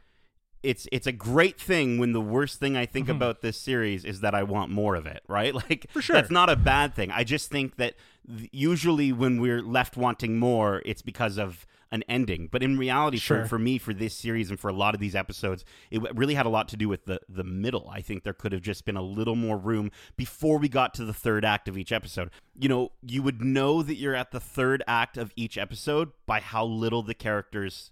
it's 0.63 0.87
it's 0.91 1.07
a 1.07 1.11
great 1.11 1.59
thing 1.59 1.97
when 1.97 2.11
the 2.11 2.21
worst 2.21 2.59
thing 2.59 2.77
I 2.77 2.85
think 2.85 3.07
mm-hmm. 3.07 3.15
about 3.15 3.41
this 3.41 3.57
series 3.57 4.05
is 4.05 4.21
that 4.21 4.35
I 4.35 4.43
want 4.43 4.71
more 4.71 4.95
of 4.95 5.05
it, 5.05 5.23
right? 5.27 5.53
Like 5.69 5.87
For 5.91 6.01
sure. 6.01 6.15
that's 6.15 6.31
not 6.31 6.49
a 6.49 6.55
bad 6.55 6.95
thing. 6.95 7.11
I 7.11 7.23
just 7.23 7.49
think 7.49 7.77
that 7.77 7.95
th- 8.27 8.49
usually 8.51 9.11
when 9.11 9.39
we're 9.39 9.61
left 9.61 9.95
wanting 9.97 10.37
more, 10.39 10.81
it's 10.85 11.01
because 11.01 11.37
of 11.37 11.65
an 11.91 12.03
ending. 12.07 12.47
But 12.49 12.63
in 12.63 12.77
reality, 12.77 13.17
Sure. 13.17 13.43
for, 13.43 13.49
for 13.49 13.59
me, 13.59 13.77
for 13.77 13.93
this 13.93 14.15
series 14.15 14.49
and 14.49 14.59
for 14.59 14.69
a 14.69 14.73
lot 14.73 14.93
of 14.93 15.01
these 15.01 15.15
episodes, 15.15 15.65
it 15.89 16.01
really 16.15 16.35
had 16.35 16.45
a 16.45 16.49
lot 16.49 16.69
to 16.69 16.77
do 16.77 16.87
with 16.87 17.05
the 17.05 17.19
the 17.27 17.43
middle. 17.43 17.89
I 17.91 18.01
think 18.01 18.23
there 18.23 18.33
could 18.33 18.53
have 18.53 18.61
just 18.61 18.85
been 18.85 18.97
a 18.97 19.01
little 19.01 19.35
more 19.35 19.57
room 19.57 19.91
before 20.15 20.57
we 20.57 20.69
got 20.69 20.93
to 20.95 21.05
the 21.05 21.13
third 21.13 21.43
act 21.43 21.67
of 21.67 21.77
each 21.77 21.91
episode. 21.91 22.29
You 22.57 22.69
know, 22.69 22.91
you 23.05 23.21
would 23.23 23.41
know 23.41 23.83
that 23.83 23.95
you're 23.95 24.15
at 24.15 24.31
the 24.31 24.39
third 24.39 24.83
act 24.87 25.17
of 25.17 25.33
each 25.35 25.57
episode 25.57 26.11
by 26.25 26.39
how 26.39 26.65
little 26.65 27.03
the 27.03 27.13
characters 27.13 27.91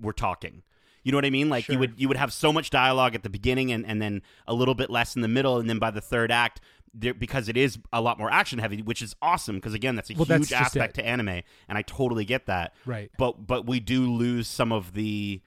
were 0.00 0.12
talking. 0.12 0.62
You 1.08 1.12
know 1.12 1.16
what 1.16 1.24
I 1.24 1.30
mean? 1.30 1.48
Like 1.48 1.70
you 1.70 1.78
would 1.78 1.94
you 1.96 2.06
would 2.08 2.18
have 2.18 2.34
so 2.34 2.52
much 2.52 2.68
dialogue 2.68 3.14
at 3.14 3.22
the 3.22 3.30
beginning 3.30 3.72
and, 3.72 3.86
and 3.86 4.02
then 4.02 4.20
a 4.46 4.52
little 4.52 4.74
bit 4.74 4.90
less 4.90 5.16
in 5.16 5.22
the 5.22 5.28
middle, 5.28 5.56
and 5.56 5.66
then 5.66 5.78
by 5.78 5.90
the 5.90 6.02
third 6.02 6.30
act, 6.30 6.60
there, 6.92 7.14
because 7.14 7.48
it 7.48 7.56
is 7.56 7.78
a 7.94 8.02
lot 8.02 8.18
more 8.18 8.30
action 8.30 8.58
heavy, 8.58 8.82
which 8.82 9.00
is 9.00 9.16
awesome. 9.22 9.56
Because 9.56 9.72
again, 9.72 9.96
that's 9.96 10.10
a 10.10 10.12
Well, 10.12 10.26
huge 10.26 10.50
just 10.50 10.52
aspect 10.52 10.96
to 10.96 11.06
anime, 11.06 11.30
and 11.66 11.78
I 11.78 11.80
totally 11.80 12.26
get 12.26 12.44
that. 12.44 12.74
Right. 12.84 13.10
But 13.16 13.46
but 13.46 13.66
we 13.66 13.80
do 13.80 14.12
lose 14.12 14.48
some 14.48 14.70
of 14.70 14.92
the. 14.92 15.40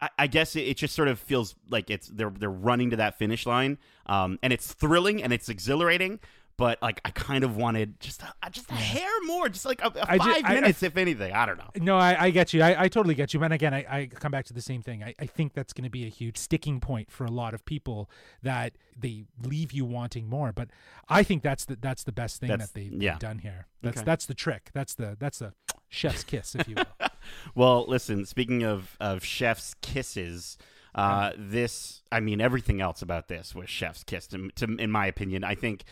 I, 0.00 0.10
I 0.18 0.26
guess 0.26 0.56
it, 0.56 0.62
it 0.62 0.76
just 0.76 0.96
sort 0.96 1.06
of 1.06 1.20
feels 1.20 1.54
like 1.70 1.88
it's 1.88 2.08
they're 2.08 2.32
they're 2.36 2.50
running 2.50 2.90
to 2.90 2.96
that 2.96 3.16
finish 3.16 3.46
line, 3.46 3.78
um, 4.06 4.40
and 4.42 4.52
it's 4.52 4.74
thrilling 4.74 5.22
and 5.22 5.32
it's 5.32 5.48
exhilarating. 5.48 6.18
But 6.58 6.80
like 6.80 7.02
I 7.04 7.10
kind 7.10 7.44
of 7.44 7.56
wanted 7.56 8.00
just 8.00 8.22
a, 8.22 8.50
just 8.50 8.70
a 8.70 8.74
hair 8.74 9.10
more, 9.26 9.48
just 9.50 9.66
like 9.66 9.82
a, 9.82 9.88
a 9.88 10.06
five 10.18 10.20
ju- 10.22 10.30
I- 10.30 10.42
I- 10.44 10.54
minutes, 10.54 10.82
if 10.82 10.96
anything. 10.96 11.32
I 11.32 11.44
don't 11.44 11.58
know. 11.58 11.68
No, 11.76 11.98
I, 11.98 12.24
I 12.24 12.30
get 12.30 12.54
you. 12.54 12.62
I, 12.62 12.84
I 12.84 12.88
totally 12.88 13.14
get 13.14 13.34
you. 13.34 13.40
But 13.40 13.52
again, 13.52 13.74
I, 13.74 13.84
I 13.90 14.06
come 14.06 14.32
back 14.32 14.46
to 14.46 14.54
the 14.54 14.62
same 14.62 14.80
thing. 14.82 15.02
I, 15.04 15.14
I 15.20 15.26
think 15.26 15.52
that's 15.52 15.74
going 15.74 15.84
to 15.84 15.90
be 15.90 16.06
a 16.06 16.08
huge 16.08 16.38
sticking 16.38 16.80
point 16.80 17.10
for 17.10 17.24
a 17.26 17.30
lot 17.30 17.52
of 17.52 17.64
people 17.66 18.08
that 18.42 18.72
they 18.98 19.26
leave 19.42 19.72
you 19.72 19.84
wanting 19.84 20.28
more. 20.30 20.50
But 20.52 20.68
I 21.10 21.22
think 21.22 21.42
that's 21.42 21.66
the 21.66 21.76
that's 21.78 22.04
the 22.04 22.12
best 22.12 22.40
thing 22.40 22.48
That's- 22.48 22.70
that 22.70 22.80
they've, 22.90 23.02
yeah. 23.02 23.18
done 23.18 23.38
here. 23.40 23.66
That's 23.82 23.98
Okay. 23.98 24.04
that's 24.06 24.24
the 24.24 24.34
trick. 24.34 24.70
That's 24.72 24.94
the 24.94 25.14
that's 25.18 25.40
the 25.40 25.52
chef's 25.90 26.24
kiss, 26.24 26.54
if 26.54 26.66
you 26.68 26.76
will. 26.76 27.08
Well, 27.54 27.84
listen. 27.88 28.24
Speaking 28.24 28.62
of 28.62 28.96
of 29.00 29.24
chef's 29.24 29.74
kisses, 29.82 30.56
uh, 30.94 31.32
this 31.36 32.02
I 32.10 32.20
mean 32.20 32.40
everything 32.40 32.80
else 32.80 33.02
about 33.02 33.28
this 33.28 33.54
was 33.54 33.68
chef's 33.68 34.04
kiss. 34.04 34.26
To, 34.28 34.48
to 34.56 34.64
in 34.76 34.90
my 34.90 35.06
opinion, 35.06 35.42
I 35.44 35.54
think 35.54 35.84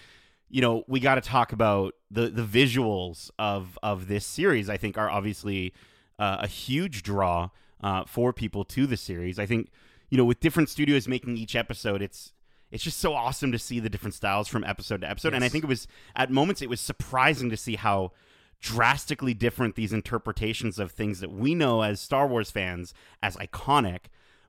you 0.54 0.60
know 0.60 0.84
we 0.86 1.00
got 1.00 1.16
to 1.16 1.20
talk 1.20 1.52
about 1.52 1.94
the 2.12 2.28
the 2.28 2.44
visuals 2.44 3.28
of 3.40 3.76
of 3.82 4.06
this 4.06 4.24
series. 4.24 4.70
I 4.70 4.76
think 4.76 4.96
are 4.96 5.10
obviously 5.10 5.74
uh, 6.20 6.36
a 6.40 6.46
huge 6.46 7.02
draw 7.02 7.48
uh, 7.80 8.04
for 8.04 8.32
people 8.32 8.64
to 8.66 8.86
the 8.86 8.96
series. 8.96 9.40
I 9.40 9.46
think 9.46 9.72
you 10.10 10.16
know 10.16 10.24
with 10.24 10.38
different 10.38 10.68
studios 10.68 11.08
making 11.08 11.36
each 11.36 11.56
episode, 11.56 12.00
it's 12.00 12.32
it's 12.70 12.84
just 12.84 13.00
so 13.00 13.14
awesome 13.14 13.50
to 13.50 13.58
see 13.58 13.80
the 13.80 13.90
different 13.90 14.14
styles 14.14 14.46
from 14.46 14.62
episode 14.62 15.00
to 15.00 15.10
episode. 15.10 15.34
And 15.34 15.42
I 15.42 15.48
think 15.48 15.64
it 15.64 15.66
was 15.66 15.88
at 16.14 16.30
moments 16.30 16.62
it 16.62 16.70
was 16.70 16.80
surprising 16.80 17.50
to 17.50 17.56
see 17.56 17.74
how 17.74 18.12
drastically 18.60 19.34
different 19.34 19.74
these 19.74 19.92
interpretations 19.92 20.78
of 20.78 20.92
things 20.92 21.18
that 21.18 21.32
we 21.32 21.56
know 21.56 21.82
as 21.82 22.00
Star 22.00 22.28
Wars 22.28 22.52
fans 22.52 22.94
as 23.20 23.36
iconic, 23.38 24.02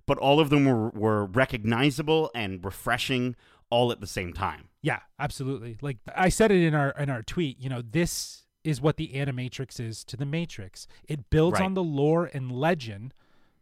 but 0.05 0.19
all 0.19 0.39
of 0.39 0.51
them 0.51 0.65
were, 0.65 0.89
were 0.89 1.25
recognizable 1.25 2.29
and 2.35 2.63
refreshing 2.63 3.35
all 3.69 3.91
at 3.91 3.99
the 3.99 4.07
same 4.07 4.33
time. 4.33 4.69
Yeah, 4.81 4.99
absolutely. 5.19 5.77
Like 5.81 5.97
I 6.15 6.29
said 6.29 6.51
it 6.51 6.61
in 6.63 6.73
our 6.75 6.91
in 6.91 7.09
our 7.09 7.23
tweet, 7.23 7.59
you 7.59 7.69
know, 7.69 7.81
this 7.81 8.43
is 8.63 8.81
what 8.81 8.97
the 8.97 9.09
Animatrix 9.15 9.79
is 9.79 10.03
to 10.05 10.17
the 10.17 10.25
Matrix. 10.25 10.87
It 11.07 11.29
builds 11.29 11.59
Right. 11.59 11.65
on 11.65 11.73
the 11.75 11.83
lore 11.83 12.29
and 12.33 12.51
legend 12.51 13.13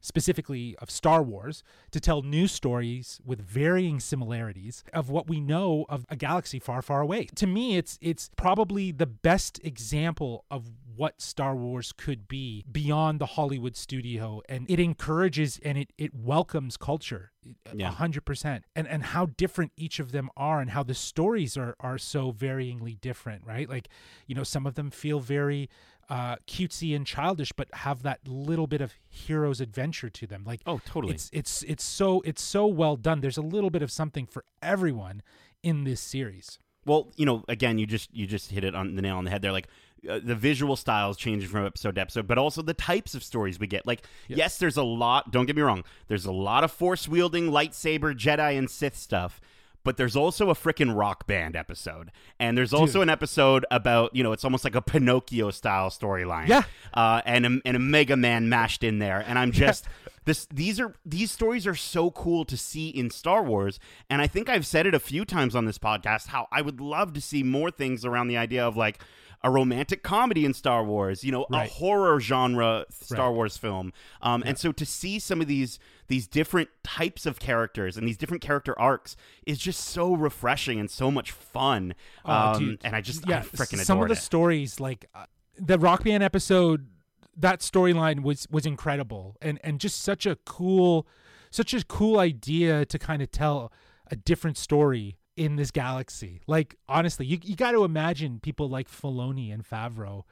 specifically 0.02 0.76
of 0.80 0.92
Star 0.92 1.24
Wars, 1.24 1.64
to 1.92 1.98
tell 1.98 2.22
new 2.24 2.46
stories 2.46 3.22
with 3.24 3.40
varying 3.42 4.02
similarities 4.02 4.84
of 4.92 5.10
what 5.10 5.30
we 5.30 5.40
know 5.40 5.86
of 5.88 6.06
a 6.10 6.16
galaxy 6.18 6.60
far, 6.60 6.82
far 6.82 7.00
away. 7.00 7.26
To 7.36 7.48
me, 7.48 7.78
it's 7.78 7.98
it's 8.02 8.30
probably 8.36 8.92
the 8.92 9.06
best 9.06 9.62
example 9.64 10.44
of 10.52 10.72
what 10.96 11.22
Star 11.22 11.56
Wars 11.56 11.92
could 11.96 12.28
be 12.28 12.64
beyond 12.72 13.20
the 13.20 13.26
Hollywood 13.26 13.76
studio 13.76 14.42
and 14.50 14.70
it 14.70 14.80
encourages 14.80 15.60
and 15.64 15.78
it 15.78 15.92
it 15.98 16.14
welcomes 16.14 16.78
culture 16.78 17.32
a 17.66 17.76
Yeah. 17.76 17.92
hundred 17.92 18.26
percent 18.26 18.66
and 18.76 18.88
and 18.88 19.04
how 19.04 19.26
different 19.28 19.72
each 19.78 20.00
of 20.00 20.12
them 20.12 20.30
are 20.38 20.62
and 20.62 20.72
how 20.72 20.84
the 20.84 20.94
stories 20.94 21.58
are 21.58 21.76
are 21.80 21.98
so 21.98 22.32
varyingly 22.32 23.00
different 23.02 23.46
right 23.46 23.68
like 23.70 23.88
you 24.28 24.36
know 24.36 24.44
some 24.44 24.66
of 24.66 24.76
them 24.76 24.92
feel 24.92 25.20
very 25.20 25.70
uh 26.10 26.36
cutesy 26.48 26.96
and 26.96 27.06
childish 27.08 27.52
but 27.54 27.68
have 27.74 28.04
that 28.04 28.20
little 28.28 28.68
bit 28.68 28.82
of 28.82 28.94
hero's 29.10 29.60
adventure 29.62 30.10
to 30.10 30.28
them 30.28 30.44
like 30.46 30.62
Oh, 30.66 30.80
totally. 30.86 31.14
it's 31.16 31.30
it's 31.34 31.64
it's 31.64 31.84
so 31.84 32.22
it's 32.26 32.42
so 32.42 32.66
well 32.68 32.96
done 32.96 33.22
there's 33.22 33.38
a 33.38 33.42
little 33.42 33.70
bit 33.70 33.82
of 33.82 33.92
something 33.92 34.26
for 34.26 34.44
everyone 34.62 35.22
in 35.64 35.84
this 35.86 36.02
series 36.02 36.60
Well, 36.86 37.12
you 37.16 37.26
know, 37.26 37.44
again, 37.48 37.78
you 37.80 37.86
just 37.88 38.10
you 38.14 38.28
just 38.28 38.52
hit 38.52 38.64
it 38.66 38.76
on 38.76 38.96
the 38.96 39.02
nail 39.02 39.16
on 39.18 39.24
the 39.24 39.32
head. 39.32 39.42
They're 39.42 39.54
like 39.60 39.70
uh, 40.10 40.20
the 40.24 40.36
visual 40.36 40.76
styles 40.76 41.18
changing 41.18 41.50
from 41.50 41.66
episode 41.66 41.96
to 41.96 42.02
episode, 42.02 42.28
but 42.28 42.38
also 42.38 42.62
the 42.62 42.74
types 42.74 43.16
of 43.16 43.24
stories 43.24 43.60
we 43.60 43.68
get. 43.68 43.86
Like, 43.86 44.04
yes, 44.28 44.58
there's 44.58 44.78
a 44.78 44.84
lot. 44.84 45.32
Don't 45.32 45.46
get 45.46 45.56
me 45.56 45.62
wrong. 45.62 45.84
There's 46.08 46.26
a 46.26 46.32
lot 46.32 46.64
of 46.64 46.72
force 46.72 47.08
wielding, 47.08 47.50
lightsaber, 47.50 48.14
Jedi, 48.14 48.58
and 48.58 48.70
Sith 48.70 48.96
stuff. 48.98 49.40
But 49.86 49.98
there's 49.98 50.16
also 50.16 50.50
a 50.50 50.54
freaking 50.54 50.96
rock 50.96 51.28
band 51.28 51.58
episode, 51.58 52.10
and 52.40 52.58
there's 52.58 52.74
also 52.74 53.02
an 53.02 53.10
episode 53.10 53.66
about 53.70 54.16
you 54.16 54.24
know 54.24 54.32
it's 54.32 54.46
almost 54.46 54.64
like 54.64 54.76
a 54.76 54.82
Pinocchio 54.82 55.52
style 55.52 55.90
storyline. 55.90 56.48
Yeah. 56.48 56.64
uh, 56.94 57.22
and 57.26 57.46
a, 57.46 57.60
and 57.66 57.76
a 57.76 57.80
Mega 57.80 58.16
Man 58.16 58.48
mashed 58.48 58.86
in 58.86 59.00
there, 59.00 59.22
and 59.28 59.38
I'm 59.38 59.52
just 59.52 59.86
this. 60.24 60.46
These 60.46 60.80
are 60.80 60.96
these 61.06 61.32
stories 61.32 61.68
are 61.68 61.76
so 61.76 62.12
cool 62.12 62.46
to 62.46 62.56
see 62.56 62.88
in 62.88 63.10
Star 63.10 63.44
Wars, 63.44 63.78
and 64.10 64.22
I 64.22 64.28
think 64.28 64.48
I've 64.48 64.66
said 64.66 64.88
it 64.88 64.94
a 64.96 65.02
few 65.02 65.26
times 65.26 65.54
on 65.54 65.66
this 65.66 65.80
podcast 65.80 66.28
how 66.28 66.48
I 66.50 66.62
would 66.62 66.80
love 66.80 67.12
to 67.16 67.20
see 67.20 67.44
more 67.44 67.70
things 67.70 68.06
around 68.06 68.30
the 68.30 68.38
idea 68.38 68.66
of 68.66 68.78
like 68.78 69.00
a 69.44 69.52
romantic 69.52 70.04
comedy 70.04 70.46
in 70.46 70.54
Star 70.54 70.84
Wars, 70.84 71.24
you 71.24 71.32
know, 71.32 71.46
a 71.52 71.68
horror 71.68 72.20
genre 72.20 72.86
Star 72.90 73.28
Right. 73.28 73.36
Wars 73.36 73.58
film, 73.58 73.92
um, 74.22 74.42
and 74.46 74.58
so 74.58 74.72
to 74.72 74.86
see 74.86 75.20
some 75.20 75.42
of 75.42 75.48
these 75.48 75.80
these 76.08 76.28
different 76.28 76.70
types 76.84 77.26
of 77.26 77.40
characters 77.40 77.98
and 77.98 78.08
these 78.08 78.18
different 78.18 78.42
character 78.42 78.78
arcs 78.80 79.16
is 79.46 79.58
just 79.58 79.82
so 79.82 80.14
refreshing 80.14 80.80
and 80.80 80.90
so 80.90 81.12
much 81.12 81.32
fun. 81.32 81.94
Oh, 82.26 82.32
um, 82.34 82.60
dude. 82.60 82.82
and 82.86 82.96
I 82.96 83.02
just 83.02 83.28
yeah 83.28 83.40
I 83.40 83.42
freaking 83.42 83.84
some 83.84 84.02
of 84.02 84.08
the 84.08 84.14
it. 84.14 84.18
stories 84.18 84.80
like 84.80 85.06
uh, 85.14 85.26
the 85.58 85.78
rock 85.78 86.04
band 86.04 86.24
episode 86.24 86.88
that 87.36 87.60
storyline 87.60 88.22
was 88.24 88.48
was 88.50 88.66
incredible 88.66 89.36
and 89.42 89.60
and 89.64 89.80
just 89.80 90.02
such 90.02 90.26
a 90.26 90.36
cool 90.46 91.08
such 91.52 91.74
a 91.74 91.84
cool 91.84 92.20
idea 92.20 92.86
to 92.86 92.98
kind 93.00 93.22
of 93.22 93.32
tell 93.32 93.72
a 94.10 94.16
different 94.16 94.58
story 94.58 95.18
in 95.36 95.56
this 95.56 95.72
galaxy 95.72 96.42
like 96.48 96.76
honestly 96.88 97.26
you, 97.26 97.40
you 97.44 97.56
got 97.56 97.72
to 97.72 97.84
imagine 97.84 98.40
people 98.40 98.70
like 98.70 98.90
Filoni 98.90 99.52
and 99.54 99.68
Favreau 99.68 100.24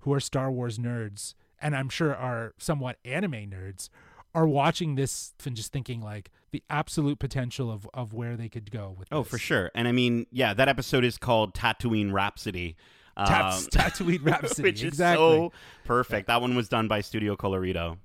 who 0.00 0.12
are 0.12 0.20
Star 0.20 0.50
Wars 0.50 0.78
nerds 0.78 1.34
and 1.60 1.74
I'm 1.74 1.88
sure 1.88 2.14
are 2.14 2.54
somewhat 2.58 2.98
anime 3.04 3.32
nerds 3.50 3.88
are 4.34 4.46
watching 4.46 4.94
this 4.94 5.32
and 5.44 5.56
just 5.56 5.72
thinking 5.72 6.00
like 6.00 6.30
the 6.52 6.62
absolute 6.70 7.18
potential 7.18 7.70
of 7.70 7.88
of 7.94 8.12
where 8.12 8.36
they 8.36 8.48
could 8.48 8.70
go 8.70 8.94
with 8.98 9.08
Oh, 9.10 9.22
this. 9.22 9.30
for 9.30 9.38
sure. 9.38 9.70
And 9.74 9.88
I 9.88 9.92
mean, 9.92 10.26
yeah, 10.30 10.54
that 10.54 10.68
episode 10.68 11.04
is 11.04 11.18
called 11.18 11.54
Tatooine 11.54 12.12
Rhapsody. 12.12 12.76
Taps, 13.16 13.64
um, 13.64 13.68
Tatooine 13.70 14.24
Rhapsody, 14.24 14.62
which 14.62 14.78
is 14.82 14.84
exactly. 14.84 15.24
so 15.36 15.52
perfect. 15.84 16.28
That 16.28 16.40
one 16.40 16.54
was 16.54 16.68
done 16.68 16.86
by 16.86 17.00
Studio 17.00 17.34
Colorido. 17.34 17.98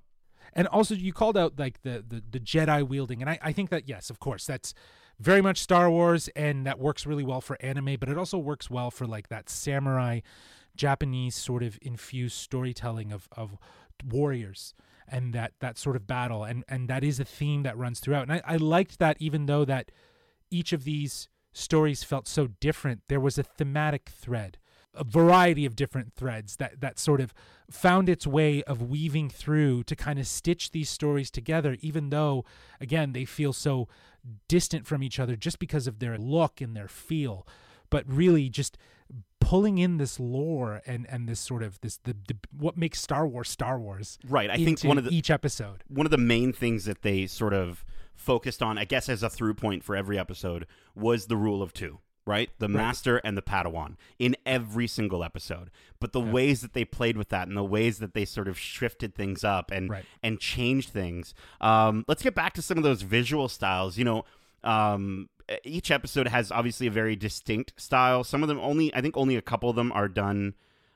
and 0.54 0.68
also 0.70 0.96
you 0.96 1.14
called 1.14 1.38
out 1.38 1.60
like 1.60 1.82
the 1.84 2.04
the, 2.08 2.24
the 2.32 2.40
jedi 2.40 2.82
wielding 2.88 3.22
and 3.22 3.30
I, 3.30 3.38
I 3.42 3.52
think 3.52 3.70
that 3.70 3.88
yes 3.88 4.10
of 4.10 4.20
course 4.20 4.46
that's 4.46 4.74
very 5.20 5.42
much 5.42 5.60
star 5.60 5.90
wars 5.90 6.28
and 6.36 6.66
that 6.66 6.80
works 6.80 7.06
really 7.06 7.24
well 7.24 7.42
for 7.42 7.58
anime 7.62 7.98
but 8.00 8.10
it 8.10 8.18
also 8.18 8.38
works 8.38 8.70
well 8.70 8.92
for 8.92 9.06
like 9.06 9.30
that 9.30 9.50
samurai 9.50 10.20
japanese 10.76 11.36
sort 11.36 11.64
of 11.64 11.80
infused 11.82 12.36
storytelling 12.36 13.12
of 13.12 13.28
of 13.32 13.58
warriors 14.04 14.74
and 15.08 15.34
that 15.34 15.54
that 15.60 15.78
sort 15.78 15.96
of 15.96 16.08
battle 16.08 16.44
and 16.44 16.64
and 16.68 16.88
that 16.88 17.04
is 17.04 17.20
a 17.20 17.26
theme 17.26 17.64
that 17.64 17.78
runs 17.78 18.00
throughout. 18.00 18.24
And 18.24 18.34
i, 18.34 18.42
I 18.46 18.58
liked 18.58 19.00
that 19.00 19.18
even 19.20 19.46
though 19.46 19.66
that 19.66 19.92
each 20.52 20.74
of 20.74 20.84
these 20.84 21.30
stories 21.54 22.04
felt 22.04 22.28
so 22.28 22.48
different 22.60 23.02
there 23.08 23.20
was 23.20 23.38
a 23.38 23.44
thematic 23.44 24.10
thread 24.10 24.58
a 24.96 25.04
variety 25.04 25.66
of 25.66 25.76
different 25.76 26.14
threads 26.14 26.58
that 26.58 26.82
that 26.82 27.00
sort 27.00 27.22
of 27.22 27.34
found 27.70 28.10
its 28.10 28.28
way 28.28 28.64
of 28.64 28.82
weaving 28.82 29.30
through 29.30 29.84
to 29.84 29.96
kind 29.96 30.20
of 30.20 30.28
stitch 30.28 30.72
these 30.72 30.90
stories 30.90 31.32
together 31.32 31.78
even 31.82 32.10
though 32.10 32.46
again 32.80 33.14
they 33.14 33.26
feel 33.26 33.54
so 33.54 33.88
distant 34.48 34.86
from 34.86 35.02
each 35.02 35.20
other 35.20 35.36
just 35.36 35.60
because 35.60 35.88
of 35.88 36.00
their 36.00 36.18
look 36.18 36.62
and 36.62 36.76
their 36.76 36.88
feel 36.88 37.48
but 37.90 38.04
really 38.08 38.50
just 38.50 38.78
pulling 39.40 39.78
in 39.78 39.98
this 39.98 40.20
lore 40.20 40.82
and 40.88 41.06
and 41.10 41.30
this 41.30 41.40
sort 41.40 41.62
of 41.62 41.80
this 41.82 41.98
the, 41.98 42.16
the 42.28 42.36
what 42.58 42.78
makes 42.78 43.00
Star 43.00 43.28
Wars 43.28 43.50
Star 43.50 43.80
Wars 43.80 44.18
Right. 44.28 44.50
I 44.50 44.58
think 44.58 44.82
one 44.82 44.98
of 44.98 45.04
the 45.04 45.16
each 45.16 45.30
episode 45.30 45.84
one 45.88 46.08
of 46.08 46.12
the 46.12 46.18
main 46.18 46.52
things 46.52 46.86
that 46.86 47.04
they 47.04 47.28
sort 47.28 47.54
of 47.54 47.86
focused 48.16 48.64
on, 48.64 48.78
I 48.78 48.86
guess, 48.86 49.10
as 49.10 49.24
a 49.24 49.30
through 49.30 49.56
point 49.56 49.84
for 49.84 49.96
every 49.96 50.18
episode, 50.18 50.66
was 50.96 51.28
the 51.28 51.38
rule 51.38 51.62
of 51.62 51.74
two. 51.74 52.00
Right, 52.28 52.50
the 52.58 52.68
master 52.68 53.18
and 53.18 53.38
the 53.38 53.44
Padawan 53.44 53.98
in 54.18 54.36
every 54.48 54.88
single 54.88 55.24
episode, 55.24 55.70
but 56.00 56.12
the 56.12 56.20
ways 56.20 56.62
that 56.62 56.74
they 56.74 56.84
played 56.84 57.18
with 57.18 57.30
that 57.30 57.48
and 57.48 57.56
the 57.56 57.64
ways 57.64 58.00
that 58.00 58.16
they 58.16 58.26
sort 58.26 58.48
of 58.48 58.58
shifted 58.58 59.14
things 59.14 59.44
up 59.44 59.70
and 59.70 59.92
Right. 59.92 60.06
and 60.24 60.40
changed 60.40 60.90
things. 60.90 61.36
Um, 61.62 62.04
let's 62.08 62.24
get 62.24 62.34
back 62.34 62.54
to 62.54 62.64
some 62.64 62.80
of 62.80 62.84
those 62.84 63.04
visual 63.04 63.48
styles. 63.48 64.00
You 64.00 64.06
know, 64.06 64.26
um, 64.64 65.30
each 65.64 65.92
episode 65.92 66.28
has 66.28 66.52
obviously 66.52 66.88
a 66.88 66.92
very 66.92 67.16
distinct 67.16 67.80
style. 67.80 68.24
Some 68.24 68.42
of 68.42 68.50
them 68.50 68.60
only, 68.60 68.92
I 68.96 69.02
think, 69.02 69.16
only 69.16 69.36
a 69.36 69.42
couple 69.44 69.70
of 69.70 69.76
them 69.76 69.92
are 69.92 70.08
done. 70.08 70.56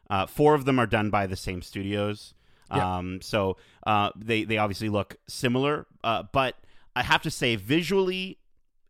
Uh, 0.10 0.26
four 0.26 0.56
of 0.56 0.66
them 0.66 0.80
are 0.80 0.88
done 0.88 1.12
by 1.12 1.28
the 1.28 1.36
same 1.36 1.62
studios. 1.62 2.34
Yeah. 2.74 2.98
Um, 2.98 3.22
so 3.22 3.58
uh, 3.86 4.10
they 4.16 4.46
they 4.46 4.58
obviously 4.58 4.90
look 4.90 5.16
similar, 5.28 5.86
uh, 6.04 6.24
but 6.34 6.56
I 6.96 7.04
have 7.04 7.22
to 7.22 7.30
say 7.32 7.56
visually, 7.56 8.40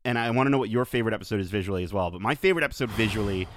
and 0.05 0.17
I 0.17 0.29
want 0.31 0.47
to 0.47 0.51
know 0.51 0.57
what 0.57 0.69
your 0.69 0.85
favorite 0.85 1.13
episode 1.13 1.39
is 1.39 1.49
visually 1.49 1.83
as 1.83 1.93
well. 1.93 2.11
But 2.11 2.21
my 2.21 2.35
favorite 2.35 2.63
episode 2.63 2.89
visually, 2.91 3.47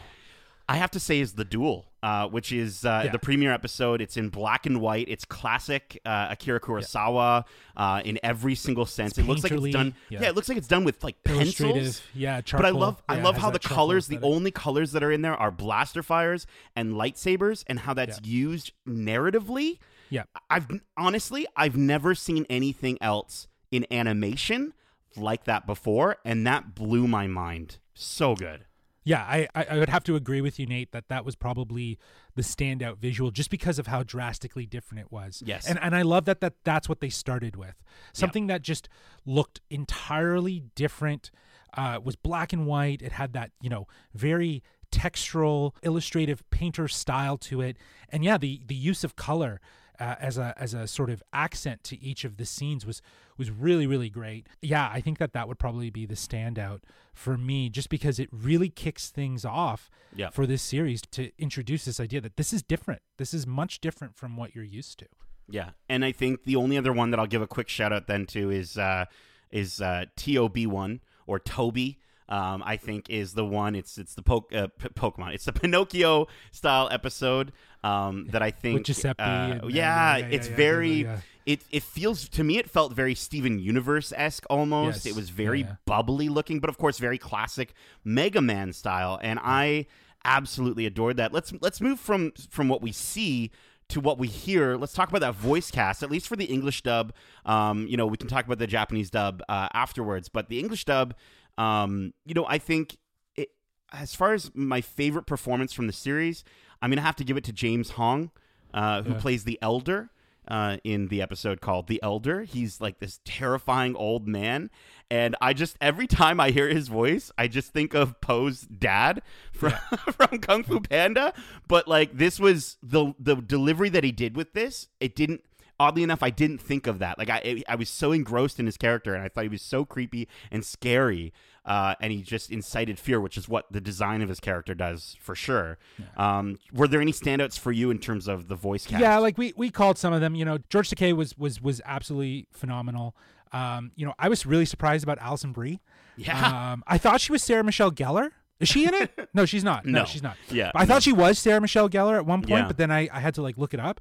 I 0.68 0.76
have 0.76 0.90
to 0.92 1.00
say, 1.00 1.20
is 1.20 1.34
the 1.34 1.44
duel, 1.44 1.86
uh, 2.02 2.28
which 2.28 2.52
is 2.52 2.84
uh, 2.84 3.02
Yeah. 3.04 3.12
the 3.12 3.18
premiere 3.18 3.52
episode. 3.52 4.00
It's 4.00 4.16
in 4.16 4.28
black 4.28 4.64
and 4.66 4.80
white. 4.80 5.06
It's 5.08 5.24
classic 5.24 6.00
uh, 6.06 6.28
Akira 6.30 6.60
Kurosawa 6.60 7.44
uh, 7.76 8.02
in 8.04 8.18
every 8.22 8.54
single 8.54 8.86
sense. 8.86 9.18
it 9.18 9.26
looks 9.26 9.42
like 9.42 9.52
it's 9.52 9.70
done. 9.70 9.94
yeah. 10.08 10.22
Yeah. 10.22 10.28
it 10.30 10.34
looks 10.34 10.48
like 10.48 10.58
it's 10.58 10.68
done 10.68 10.84
with 10.84 11.02
like 11.04 11.22
pencils. 11.24 12.00
yeah 12.14 12.40
But. 12.50 12.64
I 12.64 12.70
love 12.70 13.02
I 13.08 13.16
Yeah, 13.16 13.24
love 13.24 13.36
how 13.36 13.50
the 13.50 13.58
charcoal 13.58 13.76
colors, 13.76 14.06
the 14.08 14.20
only 14.22 14.50
colors 14.50 14.92
that 14.92 15.02
are 15.02 15.12
in 15.12 15.22
there 15.22 15.34
are 15.36 15.50
blaster 15.50 16.02
fires 16.02 16.46
and 16.74 16.94
lightsabers, 16.94 17.64
and 17.66 17.80
how 17.80 17.94
that's 17.94 18.20
used 18.24 18.72
narratively. 18.88 19.78
yeah 20.10 20.24
I've 20.50 20.68
honestly 20.96 21.46
I've 21.56 21.76
never 21.76 22.14
seen 22.14 22.46
anything 22.50 22.98
else 23.00 23.46
in 23.70 23.86
animation 23.90 24.74
like 25.16 25.44
that 25.44 25.66
before, 25.66 26.16
and 26.24 26.46
that 26.46 26.74
blew 26.74 27.06
my 27.06 27.26
mind. 27.26 27.78
So 27.94 28.34
good. 28.34 28.64
Yeah, 29.04 29.22
I, 29.22 29.48
I 29.54 29.64
I 29.70 29.78
would 29.78 29.88
have 29.88 30.04
to 30.04 30.14
agree 30.14 30.40
with 30.40 30.60
you, 30.60 30.66
Nate, 30.66 30.92
that 30.92 31.08
that 31.08 31.24
was 31.24 31.34
probably 31.34 31.98
the 32.36 32.42
standout 32.42 32.98
visual, 32.98 33.30
just 33.30 33.50
because 33.50 33.78
of 33.78 33.88
how 33.88 34.02
drastically 34.02 34.64
different 34.64 35.04
it 35.04 35.12
was. 35.12 35.42
Yes. 35.44 35.66
and 35.66 35.78
and 35.82 35.94
I 35.94 36.02
love 36.02 36.24
that 36.26 36.40
that 36.40 36.54
that's 36.64 36.88
what 36.88 37.00
they 37.00 37.08
started 37.08 37.56
with, 37.56 37.82
something 38.12 38.46
that 38.46 38.62
just 38.62 38.88
looked 39.26 39.60
entirely 39.70 40.64
different. 40.74 41.30
Uh, 41.74 41.98
was 42.04 42.16
black 42.16 42.52
and 42.52 42.66
white. 42.66 43.00
It 43.00 43.12
had 43.12 43.32
that 43.32 43.50
you 43.60 43.70
know 43.70 43.86
very 44.14 44.62
textural, 44.92 45.74
illustrative 45.82 46.48
painter 46.50 46.86
style 46.86 47.38
to 47.38 47.60
it, 47.60 47.76
and 48.08 48.24
yeah, 48.24 48.38
the 48.38 48.60
the 48.66 48.74
use 48.74 49.02
of 49.02 49.16
color. 49.16 49.60
Uh, 50.00 50.14
as 50.20 50.38
a 50.38 50.54
as 50.56 50.72
a 50.74 50.86
sort 50.86 51.10
of 51.10 51.22
accent 51.32 51.84
to 51.84 52.02
each 52.02 52.24
of 52.24 52.36
the 52.38 52.46
scenes 52.46 52.86
was 52.86 53.02
was 53.36 53.50
really 53.50 53.86
really 53.86 54.08
great. 54.08 54.46
Yeah, 54.62 54.88
I 54.92 55.00
think 55.02 55.18
that 55.18 55.32
that 55.34 55.46
would 55.48 55.58
probably 55.58 55.90
be 55.90 56.06
the 56.06 56.14
standout 56.14 56.80
for 57.14 57.36
me, 57.36 57.68
just 57.68 57.90
because 57.90 58.18
it 58.18 58.28
really 58.32 58.70
kicks 58.70 59.10
things 59.10 59.44
off 59.44 59.90
Yeah. 60.16 60.30
for 60.30 60.46
this 60.46 60.62
series 60.62 61.02
to 61.12 61.30
introduce 61.38 61.84
this 61.84 62.00
idea 62.00 62.20
that 62.22 62.36
this 62.36 62.52
is 62.54 62.62
different. 62.62 63.02
This 63.18 63.34
is 63.34 63.46
much 63.46 63.80
different 63.80 64.16
from 64.16 64.36
what 64.36 64.54
you're 64.54 64.64
used 64.64 64.98
to. 65.00 65.06
Yeah, 65.48 65.70
and 65.90 66.04
I 66.04 66.12
think 66.12 66.44
the 66.44 66.56
only 66.56 66.78
other 66.78 66.92
one 66.92 67.10
that 67.10 67.20
I'll 67.20 67.26
give 67.26 67.42
a 67.42 67.46
quick 67.46 67.68
shout 67.68 67.92
out 67.92 68.06
then 68.06 68.24
to 68.26 68.50
is 68.50 68.78
uh, 68.78 69.04
is 69.50 69.80
uh, 69.80 70.06
Tob 70.16 70.56
one 70.66 71.00
or 71.26 71.38
Toby. 71.38 71.98
Um, 72.32 72.62
I 72.64 72.76
think 72.78 73.10
is 73.10 73.34
the 73.34 73.44
one. 73.44 73.74
It's 73.74 73.98
it's 73.98 74.14
the 74.14 74.22
po- 74.22 74.48
uh, 74.54 74.68
P- 74.78 74.88
Pokemon. 74.88 75.34
It's 75.34 75.44
the 75.44 75.52
Pinocchio 75.62 76.26
style 76.50 76.88
episode 76.90 77.52
um, 77.84 78.26
that 78.28 78.42
I 78.42 78.50
think. 78.50 78.86
Giuseppe 78.86 79.22
uh, 79.22 79.26
and- 79.26 79.52
and- 79.62 79.70
yeah, 79.70 80.16
yeah, 80.16 80.26
yeah, 80.28 80.34
it's 80.36 80.48
yeah, 80.48 80.56
very. 80.56 80.92
yeah. 81.02 81.20
It 81.44 81.60
it 81.70 81.82
feels 81.82 82.28
to 82.30 82.44
me. 82.44 82.56
It 82.58 82.70
felt 82.70 82.92
very 82.94 83.14
Steven 83.16 83.58
Universe 83.58 84.12
esque 84.16 84.46
almost. 84.48 85.04
Yes. 85.04 85.12
It 85.12 85.16
was 85.16 85.28
very 85.28 85.66
bubbly 85.86 86.28
looking, 86.28 86.60
but 86.60 86.70
of 86.70 86.78
course 86.78 86.98
very 86.98 87.18
classic 87.18 87.74
Mega 88.04 88.40
Man 88.40 88.72
style. 88.72 89.18
And 89.22 89.40
I 89.42 89.86
absolutely 90.24 90.86
adored 90.86 91.16
that. 91.16 91.32
Let's 91.32 91.52
let's 91.60 91.80
move 91.80 91.98
from 91.98 92.32
from 92.48 92.68
what 92.68 92.80
we 92.80 92.92
see 92.92 93.50
to 93.88 94.00
what 94.00 94.18
we 94.18 94.26
hear, 94.26 94.76
let's 94.76 94.92
talk 94.94 95.08
about 95.10 95.20
that 95.20 95.34
voice 95.34 95.70
cast, 95.70 96.02
at 96.02 96.10
least 96.10 96.26
for 96.26 96.36
the 96.36 96.46
English 96.46 96.82
dub. 96.82 97.12
Um, 97.44 97.86
you 97.88 97.96
know, 97.98 98.06
we 98.06 98.16
can 98.16 98.28
talk 98.28 98.46
about 98.46 98.58
the 98.58 98.66
Japanese 98.66 99.10
dub 99.10 99.42
uh, 99.50 99.68
afterwards, 99.74 100.30
but 100.30 100.48
the 100.48 100.58
English 100.58 100.86
dub, 100.86 101.14
um, 101.58 102.12
you 102.24 102.34
know, 102.34 102.46
I 102.48 102.58
think 102.58 102.96
it, 103.36 103.50
as 103.92 104.14
far 104.14 104.32
as 104.32 104.50
my 104.54 104.80
favorite 104.80 105.26
performance 105.26 105.72
from 105.72 105.86
the 105.86 105.92
series, 105.92 106.44
I'm 106.80 106.90
going 106.90 106.96
to 106.96 107.02
have 107.02 107.16
to 107.16 107.24
give 107.24 107.36
it 107.36 107.44
to 107.44 107.52
James 107.52 107.90
Hong, 107.90 108.30
uh, 108.74 109.02
who 109.02 109.12
Yeah. 109.12 109.20
plays 109.20 109.44
the 109.44 109.58
Elder. 109.62 110.10
Uh, 110.48 110.76
in 110.82 111.06
the 111.06 111.22
episode 111.22 111.60
called 111.60 111.86
The 111.86 112.02
Elder, 112.02 112.42
he's 112.42 112.80
like 112.80 112.98
this 112.98 113.20
terrifying 113.24 113.94
old 113.94 114.26
man. 114.26 114.70
And 115.08 115.36
I 115.40 115.52
just, 115.52 115.76
every 115.80 116.08
time 116.08 116.40
I 116.40 116.50
hear 116.50 116.68
his 116.68 116.88
voice, 116.88 117.30
I 117.38 117.46
just 117.46 117.72
think 117.72 117.94
of 117.94 118.20
Po's 118.20 118.62
dad 118.62 119.22
from, 119.52 119.70
from 120.12 120.40
Kung 120.40 120.64
Fu 120.64 120.80
Panda. 120.80 121.32
But 121.68 121.86
like, 121.86 122.16
this 122.18 122.40
was 122.40 122.76
the, 122.82 123.14
the 123.20 123.36
delivery 123.36 123.88
that 123.90 124.02
he 124.02 124.10
did 124.10 124.34
with 124.36 124.52
this. 124.52 124.88
It 124.98 125.14
didn't, 125.14 125.44
oddly 125.82 126.02
enough, 126.02 126.22
I 126.22 126.30
didn't 126.30 126.58
think 126.60 126.86
of 126.86 126.98
that. 127.00 127.18
Like, 127.18 127.28
I, 127.30 127.62
I 127.68 127.74
was 127.74 127.88
so 127.88 128.12
engrossed 128.12 128.58
in 128.60 128.66
his 128.66 128.76
character 128.76 129.14
and 129.14 129.22
I 129.24 129.28
thought 129.28 129.42
he 129.42 129.48
was 129.48 129.62
so 129.62 129.84
creepy 129.84 130.28
and 130.50 130.64
scary. 130.64 131.32
Uh, 131.64 131.94
and 132.00 132.12
he 132.12 132.22
just 132.22 132.50
incited 132.50 132.98
fear, 132.98 133.20
which 133.20 133.36
is 133.36 133.48
what 133.48 133.70
the 133.70 133.80
design 133.80 134.20
of 134.22 134.28
his 134.28 134.40
character 134.40 134.74
does 134.74 135.16
for 135.20 135.34
sure. 135.36 135.78
Um, 136.16 136.58
were 136.72 136.88
there 136.88 137.00
any 137.00 137.12
standouts 137.12 137.56
for 137.58 137.70
you 137.70 137.90
in 137.90 137.98
terms 137.98 138.26
of 138.26 138.48
the 138.48 138.56
voice 138.56 138.84
cast? 138.86 139.00
Yeah, 139.00 139.18
like 139.18 139.38
we 139.38 139.52
we 139.56 139.70
called 139.70 139.96
some 139.96 140.12
of 140.12 140.20
them. 140.20 140.34
You 140.34 140.44
know, 140.44 140.58
George 140.70 140.90
Takei 140.90 141.12
was 141.14 141.38
was 141.38 141.60
was 141.62 141.80
absolutely 141.84 142.48
phenomenal. 142.50 143.14
Um, 143.52 143.92
you 143.94 144.04
know, 144.04 144.12
I 144.18 144.28
was 144.28 144.44
really 144.44 144.64
surprised 144.64 145.04
about 145.04 145.18
Alison 145.20 145.52
Brie. 145.52 145.80
Yeah. 146.16 146.72
Um, 146.72 146.82
I 146.88 146.98
thought 146.98 147.20
she 147.20 147.30
was 147.30 147.44
Sarah 147.44 147.62
Michelle 147.62 147.92
Gellar. 147.92 148.30
Is 148.58 148.68
she 148.68 148.84
in 148.86 148.94
it? 148.94 149.28
No, 149.34 149.44
she's 149.46 149.62
not. 149.64 149.86
No, 149.86 150.00
No. 150.00 150.04
she's 150.04 150.22
not. 150.22 150.36
Yeah, 150.50 150.70
But 150.72 150.82
I 150.82 150.86
thought 150.86 151.02
she 151.04 151.12
was 151.12 151.38
Sarah 151.38 151.60
Michelle 151.60 151.88
Gellar 151.88 152.16
at 152.16 152.26
one 152.26 152.40
point, 152.40 152.50
Yeah. 152.50 152.66
but 152.66 152.76
then 152.76 152.90
I, 152.90 153.08
I 153.12 153.20
had 153.20 153.34
to 153.34 153.42
like 153.42 153.56
look 153.56 153.72
it 153.74 153.80
up. 153.80 154.00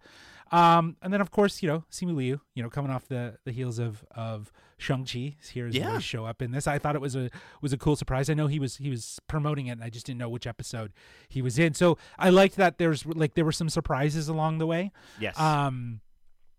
Um, 0.51 0.97
and 1.01 1.13
then 1.13 1.21
of 1.21 1.31
course, 1.31 1.63
you 1.63 1.69
know, 1.69 1.85
Simu 1.91 2.13
Liu, 2.15 2.41
you 2.55 2.61
know, 2.63 2.69
coming 2.69 2.91
off 2.91 3.07
the, 3.07 3.37
the 3.45 3.51
heels 3.51 3.79
of 3.79 4.03
of 4.15 4.51
Shang 4.77 5.05
Chi, 5.05 5.35
here 5.51 5.65
his 5.67 5.75
Yeah. 5.75 5.99
show 5.99 6.25
up 6.25 6.41
in 6.41 6.51
this. 6.51 6.67
I 6.67 6.77
thought 6.77 6.95
it 6.95 7.01
was 7.01 7.15
a 7.15 7.29
was 7.61 7.71
a 7.71 7.77
cool 7.77 7.95
surprise. 7.95 8.29
I 8.29 8.33
know 8.33 8.47
he 8.47 8.59
was 8.59 8.77
he 8.77 8.89
was 8.89 9.19
promoting 9.27 9.67
it, 9.67 9.71
and 9.71 9.83
I 9.83 9.89
just 9.89 10.05
didn't 10.05 10.19
know 10.19 10.27
which 10.29 10.45
episode 10.47 10.91
he 11.29 11.41
was 11.41 11.57
in. 11.57 11.73
So 11.73 11.97
I 12.19 12.29
liked 12.31 12.55
that 12.57 12.77
there's 12.79 13.05
like 13.05 13.35
there 13.35 13.45
were 13.45 13.51
some 13.53 13.69
surprises 13.69 14.27
along 14.27 14.57
the 14.57 14.67
way. 14.67 14.91
yes. 15.19 15.39
Um, 15.39 16.01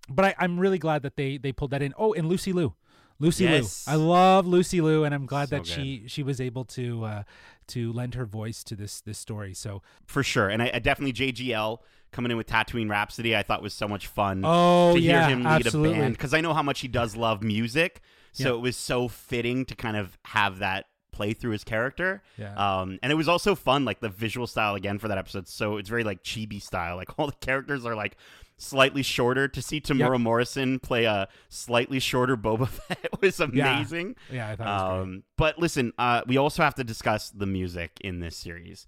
but 0.09 0.25
I, 0.25 0.35
I'm 0.39 0.59
really 0.59 0.79
glad 0.79 1.03
that 1.03 1.17
they 1.17 1.37
they 1.37 1.53
pulled 1.53 1.71
that 1.73 1.83
in. 1.83 1.93
Oh, 1.99 2.13
and 2.15 2.29
Lucy 2.29 2.53
Liu, 2.53 2.75
Lucy 3.23 3.45
Yes. 3.45 3.87
Liu. 3.87 3.93
I 3.95 3.97
love 3.97 4.47
Lucy 4.47 4.81
Liu, 4.81 5.05
and 5.05 5.15
I'm 5.15 5.27
glad 5.27 5.49
So 5.49 5.57
that 5.57 5.67
she 5.67 6.05
she 6.07 6.23
was 6.23 6.41
able 6.41 6.65
to 6.67 7.05
uh, 7.05 7.23
to 7.69 7.93
lend 7.93 8.15
her 8.15 8.27
voice 8.27 8.63
to 8.65 8.75
this 8.77 9.01
this 9.01 9.17
story. 9.19 9.55
So 9.55 9.81
for 10.05 10.23
sure. 10.23 10.49
And 10.49 10.63
I, 10.63 10.71
I 10.75 10.79
definitely 10.81 11.13
JGL 11.13 11.79
coming 12.11 12.31
in 12.31 12.37
with 12.37 12.47
Tatooine 12.47 12.91
Rhapsody, 12.91 13.35
I 13.35 13.43
thought 13.43 13.63
was 13.63 13.73
so 13.73 13.89
much 13.89 14.07
fun. 14.07 14.43
oh 14.45 14.93
to 14.95 15.01
hear 15.01 15.13
yeah, 15.13 15.29
him 15.29 15.45
lead 15.45 15.65
absolutely. 15.67 15.97
a 15.99 16.03
band 16.03 16.15
because 16.15 16.35
I 16.35 16.41
know 16.43 16.53
how 16.53 16.63
much 16.63 16.81
he 16.81 16.89
does 16.89 17.17
love 17.17 17.43
music. 17.43 18.03
So 18.33 18.49
Yeah. 18.51 18.55
it 18.57 18.61
was 18.61 18.77
so 18.77 19.09
fitting 19.09 19.65
to 19.67 19.75
kind 19.75 19.97
of 19.97 20.19
have 20.27 20.59
that 20.59 20.87
play 21.13 21.33
through 21.35 21.53
his 21.53 21.65
character. 21.65 22.23
Yeah. 22.39 22.55
Um, 22.57 22.99
and 23.03 23.13
it 23.13 23.15
was 23.15 23.29
also 23.29 23.55
fun, 23.55 23.85
like 23.85 24.01
the 24.01 24.09
visual 24.09 24.47
style 24.47 24.75
again 24.75 24.99
for 24.99 25.09
that 25.09 25.19
episode. 25.19 25.47
So 25.49 25.77
it's 25.77 25.89
very 25.89 26.05
like 26.05 26.23
chibi 26.23 26.61
style. 26.61 26.97
Like 26.97 27.09
all 27.19 27.27
the 27.29 27.37
characters 27.41 27.87
are 27.87 27.95
like 27.95 28.17
slightly 28.63 29.03
shorter. 29.03 29.49
To 29.49 29.63
see 29.63 29.81
Temuera 29.81 30.21
Morrison 30.21 30.79
play 30.79 31.05
a 31.05 31.29
slightly 31.49 31.99
shorter 31.99 32.37
Boba 32.37 32.69
Fett 32.69 33.21
was 33.21 33.41
amazing. 33.41 34.17
Yeah, 34.31 34.49
I 34.49 34.57
thought 34.57 34.67
it 34.67 34.71
was 34.71 34.83
great. 34.83 35.03
Um, 35.03 35.23
but 35.37 35.59
listen, 35.59 35.93
uh, 35.99 36.23
we 36.27 36.37
also 36.37 36.63
have 36.63 36.75
to 36.77 36.85
discuss 36.85 37.31
the 37.31 37.47
music 37.47 37.99
in 38.01 38.21
this 38.21 38.37
series 38.37 38.87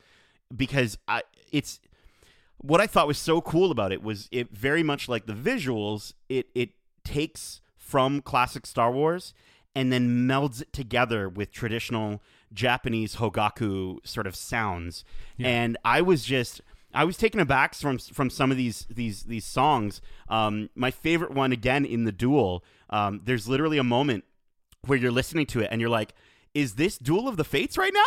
because 0.55 0.99
I, 1.09 1.23
it's 1.53 1.81
what 2.59 2.81
I 2.81 2.87
thought 2.87 3.07
was 3.07 3.19
so 3.19 3.41
cool 3.41 3.71
about 3.71 3.93
it 3.93 4.03
was 4.03 4.29
it 4.33 4.51
very 4.51 4.83
much 4.83 5.09
like 5.09 5.27
the 5.27 5.35
visuals. 5.35 6.15
It 6.29 6.47
it 6.55 6.71
takes 7.05 7.61
from 7.77 8.23
classic 8.23 8.67
Star 8.67 8.91
Wars 8.91 9.35
and 9.75 9.93
then 9.93 10.27
melds 10.29 10.63
it 10.63 10.73
together 10.73 11.29
with 11.29 11.51
traditional 11.51 12.23
Japanese 12.53 13.17
hogaku 13.17 13.99
sort 14.07 14.27
of 14.27 14.37
sounds. 14.37 15.05
Yeah. 15.37 15.49
And 15.49 15.77
I 15.85 16.01
was 16.01 16.25
just 16.25 16.61
I 16.95 17.05
was 17.05 17.17
taken 17.17 17.41
aback 17.41 17.75
from 17.75 17.99
from 17.99 18.31
some 18.31 18.51
of 18.51 18.57
these 18.57 18.87
these 18.89 19.25
these 19.25 19.45
songs. 19.45 20.01
Um, 20.29 20.71
my 20.75 20.91
favorite 20.91 21.33
one 21.33 21.53
again 21.53 21.85
in 21.85 22.05
the 22.05 22.13
duel. 22.13 22.65
Um, 22.91 23.21
there's 23.25 23.49
literally 23.49 23.79
a 23.79 23.85
moment 23.85 24.25
where 24.87 24.99
you're 24.99 25.11
listening 25.13 25.47
to 25.47 25.61
it 25.61 25.69
and 25.71 25.81
you're 25.81 25.91
like, 25.91 26.15
"Is 26.55 26.75
this 26.75 26.99
Duel 26.99 27.29
of 27.29 27.37
the 27.37 27.45
Fates 27.45 27.77
right 27.77 27.93
now?" 27.93 28.01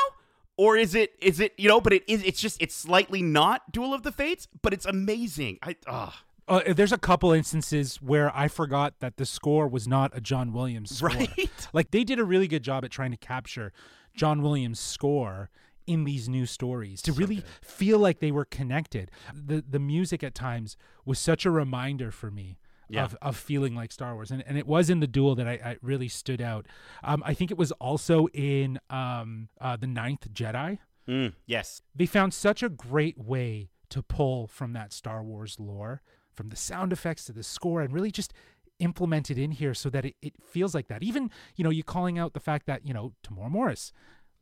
Or 0.58 0.76
is 0.76 0.96
it 0.96 1.14
is 1.22 1.40
it 1.40 1.54
you 1.58 1.68
know? 1.68 1.82
But 1.82 1.94
it 1.94 2.04
is 2.08 2.24
it's 2.24 2.40
just 2.42 2.62
it's 2.62 2.76
slightly 2.76 3.22
not 3.22 3.72
Duel 3.72 3.94
of 3.94 4.04
the 4.04 4.12
Fates, 4.12 4.48
but 4.62 4.74
it's 4.74 4.86
amazing. 4.86 5.60
I 5.62 5.76
uh, 5.86 6.12
Uh, 6.48 6.74
there's 6.74 6.94
a 6.94 6.98
couple 6.98 7.32
instances 7.34 7.98
where 8.02 8.36
I 8.36 8.48
forgot 8.48 9.00
that 9.02 9.18
the 9.18 9.26
score 9.26 9.68
was 9.68 9.88
not 9.88 10.16
a 10.16 10.22
John 10.22 10.54
Williams 10.54 10.96
score. 10.96 11.10
right. 11.10 11.68
Like 11.74 11.92
they 11.92 12.04
did 12.04 12.20
a 12.20 12.24
really 12.24 12.48
good 12.48 12.64
job 12.64 12.86
at 12.86 12.92
trying 12.92 13.12
to 13.12 13.18
capture 13.18 13.74
John 14.16 14.42
Williams' 14.42 14.80
score 14.80 15.50
in 15.88 16.04
these 16.04 16.28
new 16.30 16.46
stories 16.46 17.02
to 17.02 17.12
really 17.14 17.44
feel 17.62 17.98
like 17.98 18.20
they 18.20 18.32
were 18.32 18.46
connected. 18.46 19.10
The 19.34 19.64
the 19.68 19.80
music 19.80 20.24
at 20.24 20.36
times 20.36 20.78
was 21.06 21.18
such 21.18 21.46
a 21.46 21.52
reminder 21.52 22.12
for 22.12 22.30
me 22.30 22.60
Yeah. 22.90 23.06
of, 23.06 23.18
of 23.22 23.36
feeling 23.38 23.74
like 23.76 23.92
Star 23.92 24.14
Wars. 24.14 24.32
And, 24.32 24.44
and 24.48 24.58
it 24.58 24.68
was 24.68 24.90
in 24.90 25.00
the 25.00 25.08
duel 25.08 25.36
that 25.36 25.48
I, 25.48 25.54
I 25.54 25.78
really 25.82 26.08
stood 26.08 26.42
out. 26.42 26.66
Um, 27.04 27.24
I 27.26 27.34
think 27.34 27.52
it 27.52 27.58
was 27.58 27.72
also 27.74 28.28
in 28.34 28.80
um, 28.90 29.50
uh, 29.60 29.76
The 29.78 29.88
Ninth 29.88 30.32
Jedi. 30.34 30.80
Mm, 31.08 31.34
yes. 31.46 31.82
They 31.96 32.06
found 32.06 32.34
such 32.34 32.62
a 32.64 32.70
great 32.70 33.18
way 33.18 33.70
to 33.90 34.02
pull 34.04 34.48
from 34.48 34.74
that 34.74 34.92
Star 34.94 35.24
Wars 35.24 35.58
lore, 35.60 36.02
from 36.34 36.50
the 36.50 36.56
sound 36.58 36.92
effects 36.94 37.24
to 37.26 37.34
the 37.34 37.44
score, 37.44 37.82
and 37.82 37.94
really 37.94 38.12
just 38.12 38.34
implement 38.80 39.32
it 39.32 39.38
in 39.38 39.52
here 39.52 39.74
so 39.74 39.90
that 39.90 40.06
it, 40.06 40.16
it 40.22 40.34
feels 40.44 40.76
like 40.76 40.88
that. 40.88 41.02
Even, 41.02 41.32
you 41.56 41.64
know, 41.64 41.70
you 41.72 41.84
calling 41.84 42.20
out 42.20 42.34
the 42.34 42.40
fact 42.40 42.66
that, 42.68 42.86
you 42.86 42.94
know, 42.94 43.14
Temuera 43.24 43.50
Morris 43.50 43.92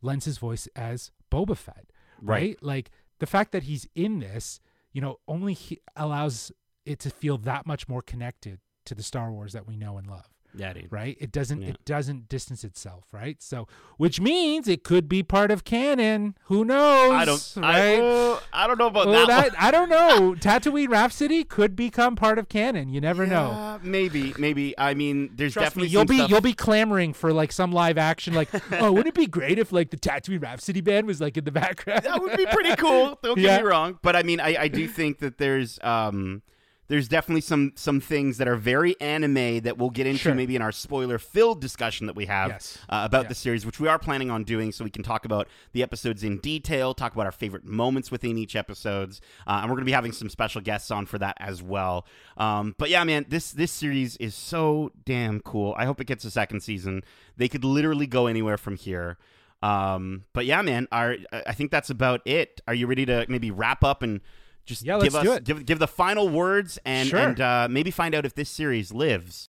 lends 0.02 0.24
his 0.24 0.38
voice 0.38 0.68
as 0.76 1.10
Boba 1.30 1.56
Fett, 1.56 1.86
right? 2.20 2.40
Right. 2.40 2.62
Like 2.62 2.90
the 3.18 3.26
fact 3.26 3.52
that 3.52 3.64
he's 3.64 3.88
in 3.94 4.20
this, 4.20 4.60
you 4.92 5.00
know, 5.00 5.18
only 5.26 5.54
he 5.54 5.80
allows 5.94 6.52
it 6.84 6.98
to 7.00 7.10
feel 7.10 7.38
that 7.38 7.66
much 7.66 7.88
more 7.88 8.02
connected 8.02 8.60
to 8.84 8.94
the 8.94 9.02
Star 9.02 9.32
Wars 9.32 9.52
that 9.52 9.66
we 9.66 9.76
know 9.76 9.98
and 9.98 10.06
love 10.06 10.28
Yeah, 10.56 10.72
dude. 10.72 10.88
right 10.90 11.16
it 11.20 11.32
doesn't 11.32 11.62
Yeah. 11.62 11.68
it 11.70 11.84
doesn't 11.84 12.28
distance 12.28 12.64
itself 12.64 13.04
right 13.12 13.42
so 13.42 13.68
which 13.98 14.20
means 14.20 14.66
it 14.68 14.82
could 14.84 15.08
be 15.08 15.22
part 15.22 15.50
of 15.50 15.64
canon 15.64 16.36
who 16.44 16.64
knows 16.64 17.12
I 17.12 17.24
don't. 17.24 17.56
right 17.56 17.98
I, 17.98 18.00
uh, 18.00 18.40
I 18.52 18.66
don't 18.66 18.78
know 18.78 18.86
about 18.86 19.06
Well, 19.06 19.26
that. 19.26 19.52
that, 19.52 19.60
I 19.62 19.70
don't 19.70 19.88
know. 19.88 20.34
Tatooine 20.38 20.88
Rhapsody 20.88 21.44
could 21.44 21.76
become 21.76 22.16
part 22.16 22.38
of 22.38 22.48
canon. 22.48 22.88
You 22.88 23.00
never 23.00 23.22
one. 23.24 23.30
know. 23.30 23.80
Maybe. 23.82 24.34
Maybe. 24.38 24.76
I 24.78 24.94
mean, 24.94 25.30
there's 25.34 25.52
Trust 25.52 25.66
definitely 25.66 25.88
me, 25.88 25.92
you'll 25.92 26.04
be 26.04 26.16
stuff- 26.18 26.30
you'll 26.30 26.40
be 26.40 26.52
clamoring 26.54 27.12
for 27.12 27.32
like 27.32 27.52
some 27.52 27.72
live 27.72 27.98
action. 27.98 28.34
Like, 28.34 28.48
oh, 28.72 28.90
wouldn't 28.92 29.08
it 29.08 29.14
be 29.14 29.26
great 29.26 29.58
if 29.58 29.72
like 29.72 29.90
the 29.90 29.96
Tatooine 29.96 30.42
Rhapsody 30.42 30.80
band 30.80 31.06
was 31.06 31.20
like 31.20 31.36
in 31.36 31.44
the 31.44 31.52
background? 31.62 32.04
that 32.04 32.20
would 32.20 32.36
be 32.36 32.46
pretty 32.46 32.74
cool. 32.76 33.18
Don't 33.22 33.38
Yeah. 33.38 33.56
get 33.56 33.62
me 33.62 33.68
wrong, 33.68 33.98
but 34.02 34.16
I 34.16 34.22
mean, 34.22 34.40
I, 34.40 34.56
I 34.62 34.68
do 34.68 34.86
think 34.88 35.18
that 35.20 35.38
there's 35.38 35.78
um 35.82 36.42
there's 36.88 37.08
definitely 37.08 37.40
some 37.40 37.72
some 37.76 38.00
things 38.00 38.38
that 38.38 38.46
are 38.48 38.56
very 38.56 38.98
anime 39.00 39.60
that 39.60 39.76
we'll 39.78 39.90
get 39.90 40.06
into 40.06 40.18
Sure. 40.20 40.34
maybe 40.34 40.54
in 40.56 40.62
our 40.62 40.72
spoiler 40.72 41.18
filled 41.18 41.60
discussion 41.60 42.06
that 42.06 42.16
we 42.16 42.26
have 42.26 42.50
Yes. 42.50 42.78
uh, 42.88 43.02
about 43.04 43.28
the 43.28 43.34
series, 43.34 43.66
which 43.66 43.80
we 43.80 43.88
are 43.88 43.98
planning 43.98 44.30
on 44.30 44.44
doing, 44.44 44.72
so 44.72 44.84
we 44.84 44.90
can 44.90 45.02
talk 45.02 45.24
about 45.24 45.48
the 45.72 45.82
episodes 45.82 46.22
in 46.22 46.38
detail, 46.38 46.94
talk 46.94 47.12
about 47.12 47.26
our 47.26 47.32
favorite 47.32 47.64
moments 47.64 48.10
within 48.10 48.38
each 48.38 48.54
episodes, 48.56 49.20
uh, 49.46 49.58
and 49.62 49.64
we're 49.70 49.76
going 49.76 49.84
to 49.84 49.86
be 49.86 49.92
having 49.92 50.12
some 50.12 50.28
special 50.28 50.60
guests 50.60 50.90
on 50.90 51.06
for 51.06 51.18
that 51.18 51.36
as 51.40 51.62
well. 51.62 52.06
Um, 52.36 52.74
but 52.78 52.90
yeah, 52.90 53.02
man, 53.04 53.26
this 53.28 53.50
this 53.52 53.72
series 53.72 54.16
is 54.18 54.34
so 54.34 54.92
damn 55.04 55.40
cool. 55.40 55.74
I 55.76 55.84
hope 55.86 56.00
it 56.00 56.06
gets 56.06 56.24
a 56.24 56.30
second 56.30 56.60
season. 56.60 57.02
They 57.36 57.48
could 57.48 57.64
literally 57.64 58.06
go 58.06 58.26
anywhere 58.26 58.56
from 58.58 58.76
here. 58.76 59.18
Um, 59.62 60.24
but 60.34 60.44
yeah, 60.46 60.60
man, 60.62 60.86
our, 60.92 61.16
I 61.32 61.52
think 61.54 61.70
that's 61.70 61.90
about 61.90 62.20
it. 62.26 62.60
Are 62.68 62.74
you 62.74 62.86
ready 62.86 63.06
to 63.06 63.24
maybe 63.28 63.50
wrap 63.50 63.82
up 63.82 64.02
and 64.02 64.20
just 64.66 64.82
Yeah, 64.84 64.98
give 65.00 65.14
let's 65.14 65.16
us 65.16 65.24
do 65.24 65.32
it. 65.32 65.44
give 65.44 65.64
give 65.66 65.78
the 65.78 65.86
final 65.88 66.28
words 66.28 66.78
and 66.84 67.08
Sure. 67.08 67.18
and 67.20 67.40
uh, 67.40 67.68
maybe 67.70 67.90
find 67.90 68.14
out 68.14 68.24
if 68.26 68.34
this 68.34 68.50
series 68.50 68.92
lives? 68.92 69.48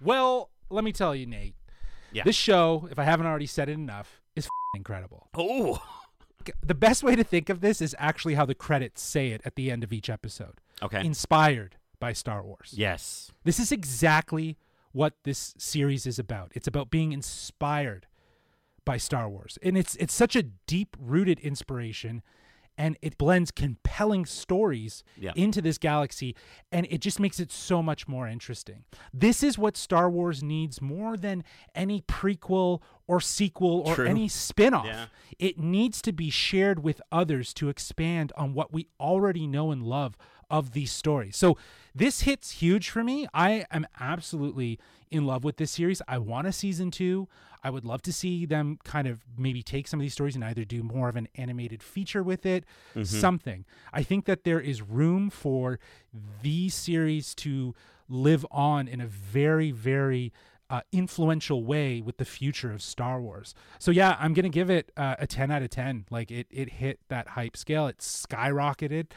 Well, 0.00 0.50
let 0.70 0.84
me 0.84 0.92
tell 0.92 1.14
you, 1.14 1.26
Nate. 1.26 1.54
Yeah. 2.12 2.24
This 2.24 2.36
show, 2.36 2.88
if 2.90 2.98
I 2.98 3.04
haven't 3.04 3.26
already 3.26 3.46
said 3.46 3.68
it 3.68 3.72
enough, 3.72 4.20
is 4.34 4.48
incredible. 4.74 5.28
Oh, 5.34 5.82
The 6.62 6.74
best 6.74 7.02
way 7.02 7.14
to 7.16 7.22
think 7.22 7.50
of 7.50 7.60
this 7.60 7.82
is 7.82 7.94
actually 7.98 8.34
how 8.34 8.46
the 8.46 8.54
credits 8.54 9.02
say 9.02 9.28
it 9.28 9.42
at 9.44 9.56
the 9.56 9.70
end 9.70 9.84
of 9.84 9.92
each 9.92 10.08
episode. 10.08 10.58
okay. 10.82 11.04
Inspired 11.04 11.76
by 12.00 12.14
Star 12.14 12.42
Wars. 12.42 12.72
yes. 12.74 13.30
This 13.44 13.60
is 13.60 13.70
exactly 13.70 14.56
what 14.92 15.12
this 15.24 15.54
series 15.58 16.06
is 16.06 16.18
about. 16.18 16.50
It's 16.54 16.66
about 16.66 16.90
being 16.90 17.12
inspired 17.12 18.06
by 18.84 18.96
Star 18.96 19.28
Wars. 19.28 19.58
And 19.62 19.76
it's 19.76 19.96
it's 19.96 20.14
such 20.14 20.36
a 20.36 20.42
deep-rooted 20.42 21.38
inspiration 21.40 22.22
and 22.78 22.96
it 23.02 23.18
blends 23.18 23.50
compelling 23.50 24.24
stories 24.24 25.02
Yeah. 25.18 25.32
into 25.36 25.60
this 25.60 25.76
galaxy 25.76 26.34
and 26.72 26.86
it 26.88 27.00
just 27.00 27.20
makes 27.20 27.38
it 27.38 27.52
so 27.52 27.82
much 27.82 28.08
more 28.08 28.26
interesting. 28.26 28.84
This 29.12 29.42
is 29.42 29.58
what 29.58 29.76
Star 29.76 30.08
Wars 30.08 30.42
needs 30.42 30.80
more 30.80 31.16
than 31.16 31.44
any 31.74 32.00
prequel 32.02 32.80
or 33.06 33.20
sequel 33.20 33.80
or 33.86 33.96
True. 33.96 34.06
any 34.06 34.28
spin-off. 34.28 34.86
Yeah. 34.86 35.06
It 35.38 35.58
needs 35.58 36.00
to 36.02 36.12
be 36.12 36.30
shared 36.30 36.82
with 36.82 37.02
others 37.12 37.52
to 37.54 37.68
expand 37.68 38.32
on 38.36 38.54
what 38.54 38.72
we 38.72 38.86
already 38.98 39.46
know 39.46 39.72
and 39.72 39.82
love 39.82 40.16
of 40.50 40.72
these 40.72 40.92
stories. 40.92 41.36
So 41.36 41.56
this 41.94 42.22
hits 42.22 42.52
huge 42.52 42.90
for 42.90 43.02
me. 43.02 43.26
I 43.34 43.64
am 43.70 43.86
absolutely 43.98 44.78
in 45.10 45.24
love 45.26 45.44
with 45.44 45.56
this 45.56 45.72
series. 45.72 46.00
I 46.06 46.18
want 46.18 46.46
a 46.46 46.52
season 46.52 46.90
2. 46.90 47.26
I 47.62 47.70
would 47.70 47.84
love 47.84 48.00
to 48.02 48.12
see 48.12 48.46
them 48.46 48.78
kind 48.84 49.06
of 49.06 49.20
maybe 49.36 49.62
take 49.62 49.86
some 49.86 50.00
of 50.00 50.02
these 50.02 50.12
stories 50.14 50.34
and 50.34 50.44
either 50.44 50.64
do 50.64 50.82
more 50.82 51.08
of 51.08 51.16
an 51.16 51.28
animated 51.34 51.82
feature 51.82 52.22
with 52.22 52.46
it, 52.46 52.64
something. 53.04 53.64
I 53.92 54.02
think 54.02 54.24
that 54.24 54.44
there 54.44 54.60
is 54.60 54.80
room 54.80 55.28
for 55.30 55.78
these 56.42 56.74
series 56.74 57.34
to 57.36 57.74
live 58.08 58.46
on 58.50 58.88
in 58.88 59.00
a 59.00 59.06
very, 59.06 59.72
very 59.72 60.32
uh, 60.70 60.80
influential 60.92 61.64
way 61.64 62.00
with 62.00 62.16
the 62.16 62.24
future 62.24 62.70
of 62.72 62.80
Star 62.80 63.20
Wars. 63.20 63.54
So 63.78 63.90
yeah, 63.90 64.16
I'm 64.20 64.32
gonna 64.32 64.48
give 64.48 64.70
it 64.70 64.90
uh, 64.96 65.16
a 65.18 65.26
10 65.26 65.50
out 65.50 65.62
of 65.62 65.70
10. 65.70 66.06
Like 66.10 66.30
it, 66.30 66.46
it 66.50 66.70
hit 66.70 67.00
that 67.08 67.28
hype 67.28 67.56
scale. 67.56 67.88
It 67.88 67.98
skyrocketed. 67.98 69.08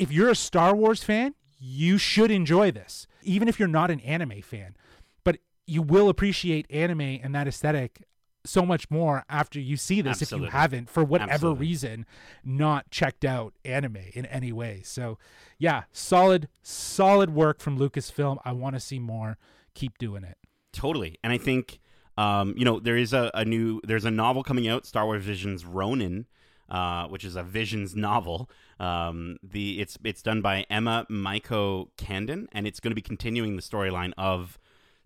If 0.00 0.12
you're 0.12 0.30
a 0.30 0.36
Star 0.36 0.74
Wars 0.74 1.02
fan, 1.02 1.34
you 1.58 1.98
should 1.98 2.30
enjoy 2.30 2.70
this, 2.70 3.06
even 3.22 3.48
if 3.48 3.58
you're 3.58 3.68
not 3.68 3.90
an 3.90 4.00
anime 4.00 4.42
fan. 4.42 4.76
But 5.24 5.38
you 5.66 5.82
will 5.82 6.08
appreciate 6.08 6.66
anime 6.70 7.00
and 7.00 7.34
that 7.34 7.46
aesthetic 7.46 8.04
so 8.44 8.64
much 8.64 8.90
more 8.90 9.24
after 9.28 9.60
you 9.60 9.76
see 9.76 10.00
this 10.00 10.22
if 10.22 10.32
you 10.32 10.44
haven't 10.44 10.88
for 10.88 11.04
whatever 11.04 11.32
Absolutely. 11.32 11.66
reason 11.66 12.06
not 12.42 12.90
checked 12.90 13.22
out 13.22 13.52
anime 13.66 13.98
in 14.14 14.24
any 14.24 14.50
way 14.50 14.80
so 14.82 15.18
yeah 15.58 15.82
solid 15.92 16.48
solid 16.62 17.34
work 17.34 17.60
from 17.60 17.78
lucasfilm 17.78 18.38
i 18.42 18.50
want 18.50 18.74
to 18.74 18.80
see 18.80 18.98
more 18.98 19.36
keep 19.74 19.98
doing 19.98 20.24
it 20.24 20.38
Totally. 20.72 21.18
And 21.22 21.32
I 21.32 21.38
think 21.38 21.80
um, 22.16 22.54
you 22.56 22.64
know, 22.64 22.80
there 22.80 22.96
is 22.96 23.12
a, 23.12 23.30
a 23.34 23.44
new 23.44 23.80
there's 23.84 24.04
a 24.04 24.10
novel 24.10 24.42
coming 24.42 24.68
out, 24.68 24.84
Star 24.84 25.06
Wars 25.06 25.24
Visions 25.24 25.64
Ronin, 25.64 26.26
uh, 26.70 27.06
which 27.08 27.24
is 27.24 27.36
a 27.36 27.42
Visions 27.42 27.96
novel. 27.96 28.50
Um, 28.78 29.38
the 29.42 29.80
it's 29.80 29.98
it's 30.04 30.22
done 30.22 30.40
by 30.40 30.64
Emma 30.70 31.06
Mieko 31.10 31.88
Candon, 31.96 32.48
and 32.52 32.66
it's 32.66 32.80
going 32.80 32.92
to 32.92 32.94
be 32.94 33.02
continuing 33.02 33.56
the 33.56 33.62
storyline 33.62 34.12
of 34.16 34.58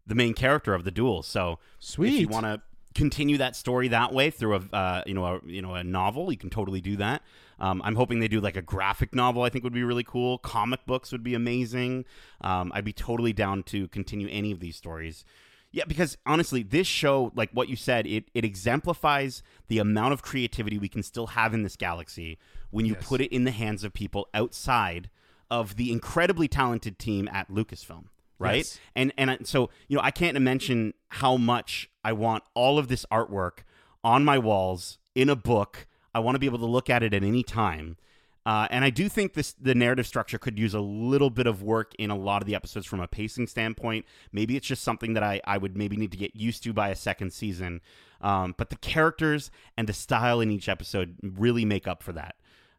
the 0.06 0.14
main 0.14 0.34
character 0.34 0.74
of 0.74 0.84
the 0.84 0.90
duel. 0.90 1.22
So 1.22 1.58
if 2.14 2.20
you 2.20 2.28
want 2.28 2.46
to 2.46 2.62
continue 2.94 3.38
that 3.38 3.56
story 3.56 3.88
that 3.88 4.12
way 4.12 4.30
through 4.30 4.56
a 4.56 4.76
uh, 4.76 5.02
you 5.06 5.14
know 5.14 5.24
a 5.24 5.40
you 5.44 5.62
know 5.62 5.74
a 5.74 5.82
novel, 5.82 6.30
you 6.30 6.38
can 6.38 6.50
totally 6.50 6.80
do 6.80 6.96
that. 6.96 7.22
Um, 7.58 7.80
I'm 7.84 7.96
hoping 7.96 8.20
they 8.20 8.28
do 8.28 8.40
like 8.40 8.56
a 8.56 8.62
graphic 8.62 9.14
novel. 9.14 9.42
I 9.42 9.48
think 9.48 9.64
would 9.64 9.72
be 9.72 9.84
really 9.84 10.04
cool. 10.04 10.38
Comic 10.38 10.84
books 10.86 11.12
would 11.12 11.22
be 11.22 11.34
amazing. 11.34 12.04
Um, 12.40 12.72
I'd 12.74 12.84
be 12.84 12.92
totally 12.92 13.32
down 13.32 13.62
to 13.64 13.88
continue 13.88 14.28
any 14.30 14.50
of 14.50 14.60
these 14.60 14.76
stories. 14.76 15.24
Yeah, 15.74 15.84
because 15.88 16.16
honestly, 16.24 16.62
this 16.62 16.86
show, 16.86 17.32
like 17.34 17.50
what 17.52 17.68
you 17.68 17.74
said, 17.74 18.06
it, 18.06 18.30
it 18.32 18.44
exemplifies 18.44 19.42
the 19.66 19.78
amount 19.80 20.12
of 20.12 20.22
creativity 20.22 20.78
we 20.78 20.88
can 20.88 21.02
still 21.02 21.26
have 21.28 21.52
in 21.52 21.64
this 21.64 21.74
galaxy 21.74 22.38
when 22.70 22.86
you 22.86 22.94
Yes. 22.94 23.04
put 23.08 23.20
it 23.20 23.32
in 23.32 23.42
the 23.42 23.50
hands 23.50 23.82
of 23.82 23.92
people 23.92 24.28
outside 24.32 25.10
of 25.50 25.74
the 25.74 25.90
incredibly 25.90 26.46
talented 26.46 26.96
team 27.00 27.28
at 27.32 27.48
Lucasfilm, 27.50 28.04
right? 28.38 28.58
Yes. 28.58 28.78
And 28.94 29.12
and 29.18 29.30
I- 29.32 29.38
so 29.42 29.68
you 29.88 29.96
know, 29.96 30.02
I 30.04 30.12
can't 30.12 30.40
mention 30.40 30.94
how 31.08 31.36
much 31.36 31.90
I 32.04 32.12
want 32.12 32.44
all 32.54 32.78
of 32.78 32.86
this 32.86 33.04
artwork 33.10 33.64
on 34.04 34.24
my 34.24 34.38
walls 34.38 34.98
in 35.16 35.28
a 35.28 35.36
book. 35.36 35.88
I 36.14 36.20
want 36.20 36.36
to 36.36 36.38
be 36.38 36.46
able 36.46 36.58
to 36.60 36.66
look 36.66 36.88
at 36.88 37.02
it 37.02 37.12
at 37.12 37.24
any 37.24 37.42
time. 37.42 37.96
Uh, 38.46 38.68
and 38.70 38.84
I 38.84 38.90
do 38.90 39.08
think 39.08 39.32
this 39.32 39.54
the 39.54 39.74
narrative 39.74 40.06
structure 40.06 40.38
could 40.38 40.58
use 40.58 40.74
a 40.74 40.80
little 40.80 41.30
bit 41.30 41.46
of 41.46 41.62
work 41.62 41.92
in 41.98 42.10
a 42.10 42.16
lot 42.16 42.42
of 42.42 42.46
the 42.46 42.54
episodes 42.54 42.86
from 42.86 43.00
a 43.00 43.08
pacing 43.08 43.46
standpoint. 43.46 44.04
Maybe 44.32 44.56
it's 44.56 44.66
just 44.66 44.82
something 44.82 45.14
that 45.14 45.22
I, 45.22 45.40
I 45.44 45.56
would 45.56 45.76
maybe 45.76 45.96
need 45.96 46.12
to 46.12 46.18
get 46.18 46.36
used 46.36 46.62
to 46.64 46.72
by 46.72 46.90
a 46.90 46.96
second 46.96 47.32
season. 47.32 47.80
Um, 48.20 48.54
but 48.56 48.70
the 48.70 48.76
characters 48.76 49.50
and 49.76 49.88
the 49.88 49.92
style 49.92 50.40
in 50.40 50.50
each 50.50 50.68
episode 50.68 51.16
really 51.22 51.64
make 51.64 51.88
up 51.88 52.02
for 52.02 52.12
that. 52.12 52.36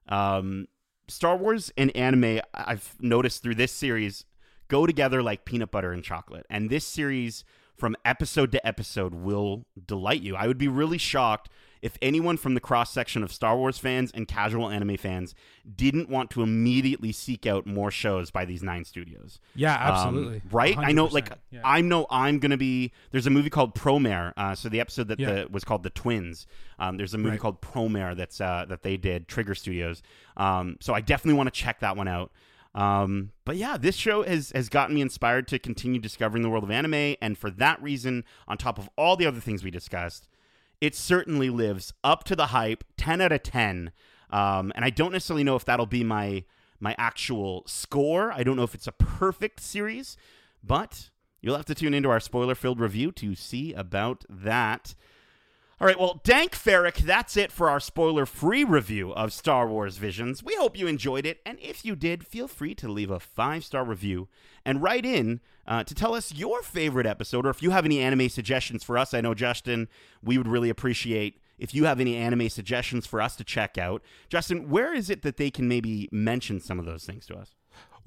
Um, 0.08 0.68
Star 1.08 1.38
Wars 1.38 1.72
and 1.78 1.96
anime, 1.96 2.42
I've 2.54 2.96
noticed 3.00 3.44
through 3.44 3.56
this 3.56 3.72
series, 3.72 4.26
go 4.68 4.86
together 4.86 5.22
like 5.22 5.46
peanut 5.46 5.72
butter 5.72 5.92
and 5.92 6.04
chocolate. 6.04 6.46
And 6.50 6.70
this 6.70 6.86
series, 6.86 7.44
from 7.76 7.96
episode 8.06 8.52
to 8.54 8.66
episode, 8.66 9.14
will 9.14 9.66
delight 9.86 10.22
you. 10.22 10.36
I 10.36 10.48
would 10.48 10.58
be 10.58 10.68
really 10.68 10.98
shocked 10.98 11.50
if 11.86 11.98
anyone 12.02 12.36
from 12.38 12.54
the 12.56 12.60
cross 12.60 12.90
section 12.92 13.22
of 13.24 13.32
Star 13.32 13.56
Wars 13.58 13.78
fans 13.78 14.12
and 14.14 14.28
casual 14.28 14.70
anime 14.70 14.98
fans 14.98 15.36
didn't 15.76 16.10
want 16.10 16.30
to 16.32 16.42
immediately 16.42 17.12
seek 17.12 17.46
out 17.46 17.66
more 17.66 17.92
shows 17.92 18.32
by 18.32 18.44
these 18.44 18.64
nine 18.64 18.84
studios. 18.84 19.40
yeah 19.56 19.76
Um, 19.76 19.92
absolutely 19.94 20.42
right? 20.52 20.76
I 20.78 20.92
know, 20.92 21.06
like, 21.06 21.30
Yeah. 21.52 21.62
I 21.64 21.82
know 21.82 22.08
I'm 22.10 22.40
going 22.40 22.52
to 22.52 22.58
be. 22.58 22.92
There's 23.12 23.28
a 23.28 23.30
movie 23.30 23.50
called 23.50 23.76
Promare. 23.76 24.34
Uh, 24.36 24.56
so 24.56 24.68
the 24.68 24.80
episode 24.80 25.08
that 25.10 25.20
Yeah. 25.20 25.32
the, 25.34 25.48
was 25.52 25.64
called 25.64 25.84
The 25.84 25.90
Twins. 25.92 26.48
Um, 26.80 26.98
there's 26.98 27.14
a 27.14 27.18
movie 27.18 27.32
Right. 27.32 27.40
called 27.40 27.62
Promare 27.62 28.16
that's 28.18 28.42
uh, 28.42 28.66
that 28.68 28.82
they 28.84 28.98
did, 28.98 29.28
Trigger 29.28 29.56
Studios. 29.56 30.02
Um, 30.38 30.78
so 30.82 30.94
I 30.94 31.02
definitely 31.02 31.38
want 31.38 31.54
to 31.54 31.58
check 31.64 31.80
that 31.82 31.96
one 31.96 32.08
out. 32.08 32.32
Um, 32.74 33.32
but 33.46 33.56
yeah, 33.58 33.78
this 33.78 33.96
show 33.96 34.24
has 34.24 34.52
has 34.54 34.68
gotten 34.70 34.96
me 34.96 35.02
inspired 35.02 35.48
to 35.50 35.60
continue 35.60 36.00
discovering 36.00 36.44
the 36.44 36.50
world 36.50 36.64
of 36.66 36.72
anime, 36.72 37.16
and 37.22 37.38
for 37.38 37.50
that 37.52 37.82
reason, 37.82 38.24
on 38.48 38.58
top 38.58 38.78
of 38.78 38.90
all 38.98 39.16
the 39.16 39.26
other 39.26 39.40
things 39.40 39.64
we 39.64 39.72
discussed, 39.72 40.28
it 40.82 40.96
certainly 40.96 41.50
lives 41.50 41.94
up 42.04 42.24
to 42.26 42.36
the 42.36 42.48
hype. 42.48 42.84
Ten 42.98 43.22
out 43.22 43.32
of 43.32 43.44
ten. 43.44 43.92
Um, 44.30 44.72
and 44.76 44.84
I 44.84 44.90
don't 44.90 45.12
necessarily 45.12 45.44
know 45.44 45.56
if 45.56 45.66
that'll 45.66 45.86
be 45.86 46.04
my 46.04 46.44
my 46.80 46.96
actual 46.98 47.64
score. 47.66 48.32
I 48.32 48.44
don't 48.44 48.58
know 48.58 48.64
if 48.64 48.76
it's 48.76 48.88
a 48.88 48.92
perfect 48.92 49.62
series, 49.62 50.18
but 50.64 51.10
you'll 51.42 51.56
have 51.56 51.66
to 51.66 51.76
tune 51.76 51.94
into 51.94 52.10
our 52.10 52.20
spoiler 52.20 52.56
filled 52.56 52.80
review 52.80 53.12
to 53.14 53.36
see 53.36 53.74
about 53.74 54.26
that. 54.30 54.96
All 55.78 55.88
right, 55.88 56.00
well, 56.00 56.22
Dank 56.24 56.54
Ferrick, 56.54 56.96
that's 57.00 57.36
it 57.36 57.52
for 57.52 57.70
our 57.70 57.82
spoiler 57.82 58.26
free 58.26 58.64
review 58.64 59.12
of 59.12 59.34
Star 59.34 59.68
Wars 59.68 59.98
Visions. 59.98 60.42
We 60.42 60.56
hope 60.56 60.78
you 60.78 60.88
enjoyed 60.88 61.26
it, 61.26 61.42
and 61.46 61.60
if 61.60 61.84
you 61.84 61.98
did, 61.98 62.26
feel 62.26 62.48
free 62.48 62.74
to 62.76 62.88
leave 62.88 63.12
a 63.12 63.20
five 63.20 63.66
star 63.66 63.84
review 63.84 64.30
and 64.64 64.82
write 64.82 65.06
in 65.06 65.42
uh, 65.68 65.84
to 65.84 65.94
tell 65.94 66.16
us 66.16 66.34
your 66.34 66.62
favorite 66.62 67.06
episode, 67.06 67.46
or 67.46 67.50
if 67.50 67.62
you 67.62 67.72
have 67.72 67.84
any 67.84 68.00
anime 68.00 68.30
suggestions 68.30 68.86
for 68.86 68.98
us. 68.98 69.14
I 69.14 69.20
know, 69.20 69.34
Justin, 69.34 69.90
we 70.24 70.38
would 70.38 70.48
really 70.48 70.70
appreciate 70.70 71.42
if 71.58 71.76
you 71.76 71.84
have 71.84 72.00
any 72.00 72.16
anime 72.16 72.48
suggestions 72.48 73.06
for 73.06 73.20
us 73.20 73.36
to 73.36 73.44
check 73.44 73.78
out. 73.78 74.02
Justin, 74.30 74.70
where 74.70 74.94
is 74.94 75.10
it 75.10 75.24
that 75.24 75.36
they 75.36 75.52
can 75.52 75.68
maybe 75.68 76.08
mention 76.10 76.62
some 76.62 76.80
of 76.80 76.86
those 76.86 77.04
things 77.04 77.26
to 77.26 77.36
us? 77.36 77.54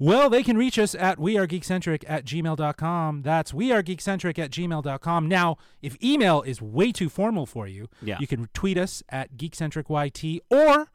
Well, 0.01 0.29
they 0.29 0.43
can 0.43 0.57
reach 0.57 0.79
us 0.79 0.95
at 0.95 1.17
wearegeekcentric 1.17 2.05
at 2.07 2.23
gmail.com. 2.25 3.21
That's 3.21 3.51
wearegeekcentric 3.51 4.39
at 4.39 4.49
gmail.com. 4.51 5.27
Now, 5.27 5.57
if 5.81 6.01
email 6.01 6.41
is 6.41 6.61
way 6.61 6.93
too 6.93 7.09
formal 7.09 7.45
for 7.45 7.67
you, 7.67 7.89
Yeah. 8.01 8.17
you 8.19 8.25
can 8.27 8.47
tweet 8.53 8.77
us 8.77 9.03
at 9.09 9.35
geekcentricyt 9.35 10.39
or 10.49 10.87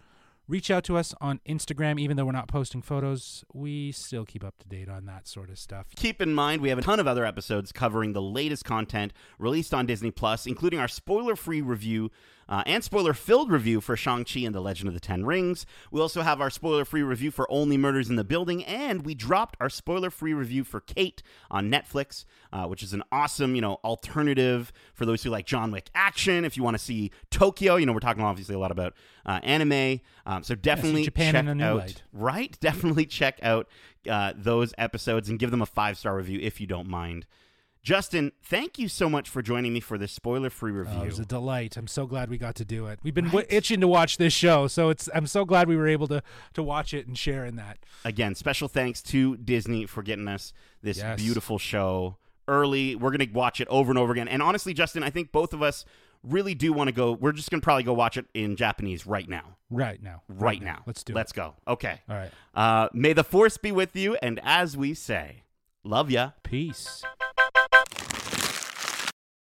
reach 0.49 0.71
out 0.71 0.85
to 0.85 0.97
us 0.97 1.15
on 1.21 1.41
Instagram. 1.47 1.99
Even 2.01 2.17
though 2.17 2.25
we're 2.25 2.33
not 2.33 2.49
posting 2.49 2.81
photos, 2.83 3.45
we 3.53 3.93
still 3.93 4.25
keep 4.25 4.43
up 4.45 4.55
to 4.59 4.69
date 4.69 4.89
on 4.89 5.05
that 5.07 5.27
sort 5.29 5.51
of 5.51 5.59
stuff. 5.59 5.87
Keep 5.97 6.23
in 6.23 6.35
mind, 6.35 6.63
we 6.63 6.71
have 6.71 6.79
a 6.79 6.83
ton 6.83 6.99
of 7.01 7.07
other 7.07 7.25
episodes 7.27 7.73
covering 7.73 8.15
the 8.15 8.23
latest 8.23 8.65
content 8.65 9.13
released 9.39 9.75
on 9.75 9.85
Disney 9.87 10.11
Plus, 10.11 10.47
including 10.47 10.79
our 10.79 10.89
spoiler-free 10.89 11.61
review 11.61 12.11
uh, 12.49 12.63
and 12.67 12.85
spoiler-filled 12.85 13.51
review 13.51 13.81
for 13.81 13.97
Shang-Chi 13.97 14.41
and 14.41 14.55
the 14.55 14.61
Legend 14.61 14.89
of 14.89 14.95
the 14.95 15.01
Ten 15.01 15.25
Rings. 15.25 15.67
We 15.91 16.01
also 16.01 16.23
have 16.23 16.41
our 16.41 16.51
spoiler-free 16.51 17.03
review 17.03 17.31
for 17.31 17.51
Only 17.51 17.77
Murders 17.77 18.11
in 18.11 18.17
the 18.17 18.25
Building, 18.25 18.65
and 18.65 19.05
we 19.05 19.15
dropped 19.15 19.57
our 19.61 19.71
spoiler-free 19.71 20.35
review 20.35 20.65
for 20.65 20.81
Kate 20.81 21.23
on 21.51 21.71
Netflix, 21.71 22.25
uh, 22.53 22.67
which 22.67 22.83
is 22.83 22.93
an 22.93 23.03
awesome, 23.11 23.55
you 23.55 23.61
know, 23.61 23.75
alternative 23.85 24.73
for 24.95 25.07
those 25.07 25.23
who 25.23 25.31
like 25.31 25.47
John 25.47 25.71
Wick 25.71 25.89
action. 25.95 26.45
If 26.45 26.57
you 26.57 26.63
want 26.63 26.77
to 26.77 26.83
see 26.83 27.11
Tokyo, 27.31 27.77
you 27.77 27.87
know, 27.87 27.93
we're 27.93 28.01
talking 28.01 28.23
obviously 28.23 28.55
a 28.55 28.59
lot 28.59 28.71
about 28.71 28.95
uh, 29.27 29.41
anime, 29.43 30.01
um, 30.27 30.43
so 30.43 30.55
definitely 30.55 31.05
Japan 31.05 31.35
check 31.35 31.47
in 31.47 31.61
a 31.61 31.65
out 31.65 31.77
light. 31.79 32.03
right? 32.13 32.59
Definitely 32.65 33.07
check 33.07 33.39
out 33.43 33.69
uh, 34.09 34.33
those 34.37 34.75
episodes 34.79 35.29
and 35.29 35.39
give 35.39 35.51
them 35.51 35.63
a 35.63 35.67
five 35.67 35.99
star 35.99 36.17
review 36.17 36.39
if 36.43 36.61
you 36.61 36.67
don't 36.67 36.89
mind. 36.89 37.27
Justin, 37.85 38.33
thank 38.43 38.79
you 38.79 38.89
so 38.89 39.11
much 39.11 39.29
for 39.29 39.43
joining 39.43 39.75
me 39.75 39.79
for 39.79 39.99
this 39.99 40.11
spoiler 40.11 40.49
free 40.49 40.73
Oh, 40.73 40.77
review. 40.77 41.03
it 41.03 41.07
was 41.07 41.19
a 41.19 41.27
delight. 41.27 41.77
I'm 41.77 41.87
so 41.87 42.07
glad 42.07 42.31
we 42.31 42.39
got 42.39 42.55
to 42.57 42.65
do 42.65 42.87
it. 42.87 42.99
We've 43.03 43.13
been 43.13 43.27
Right. 43.27 43.47
w- 43.47 43.47
itching 43.51 43.81
to 43.83 43.87
watch 43.89 44.17
this 44.17 44.33
show, 44.33 44.67
so 44.69 44.89
it's 44.89 45.11
I'm 45.15 45.27
so 45.27 45.45
glad 45.45 45.69
we 45.69 45.77
were 45.77 45.87
able 45.87 46.09
to 46.09 46.23
to 46.55 46.63
watch 46.63 46.95
it 46.95 47.07
and 47.07 47.17
share 47.17 47.45
in 47.45 47.57
that. 47.57 47.77
Again, 48.03 48.35
special 48.35 48.69
thanks 48.69 49.03
to 49.03 49.37
Disney 49.37 49.85
for 49.85 50.03
getting 50.03 50.29
us 50.29 50.55
this 50.83 50.97
Yes. 50.97 51.21
beautiful 51.21 51.59
show 51.59 52.17
early. 52.49 52.97
We're 52.97 53.11
going 53.11 53.29
to 53.29 53.35
watch 53.35 53.61
it 53.61 53.69
over 53.69 53.91
and 53.93 53.99
over 53.99 54.13
again. 54.13 54.29
And 54.29 54.43
honestly, 54.43 54.73
Justin, 54.73 55.03
I 55.03 55.11
think 55.11 55.31
both 55.31 55.53
of 55.53 55.63
us 55.63 55.85
really 56.23 56.55
do 56.55 56.73
want 56.73 56.89
to 56.89 56.93
go. 56.93 57.13
We're 57.13 57.33
just 57.33 57.51
going 57.51 57.61
to 57.61 57.65
probably 57.65 57.85
go 57.85 57.93
watch 57.93 58.17
it 58.17 58.25
in 58.33 58.57
Japanese 58.57 59.07
right 59.07 59.29
now. 59.29 59.57
Right 59.69 60.03
now. 60.03 60.23
Right, 60.29 60.63
now. 60.63 60.83
Let's 60.87 61.05
do 61.05 61.13
Let's 61.13 61.33
it. 61.33 61.37
go. 61.37 61.55
Okay. 61.69 62.01
All 62.09 62.17
right. 62.17 62.31
Uh, 62.55 62.89
may 62.95 63.13
the 63.13 63.25
force 63.25 63.59
be 63.59 63.73
with 63.73 63.95
you. 63.95 64.17
And 64.23 64.41
as 64.43 64.75
we 64.75 64.95
say, 64.95 65.43
love 65.85 66.11
ya. 66.11 66.31
Peace. 66.43 67.03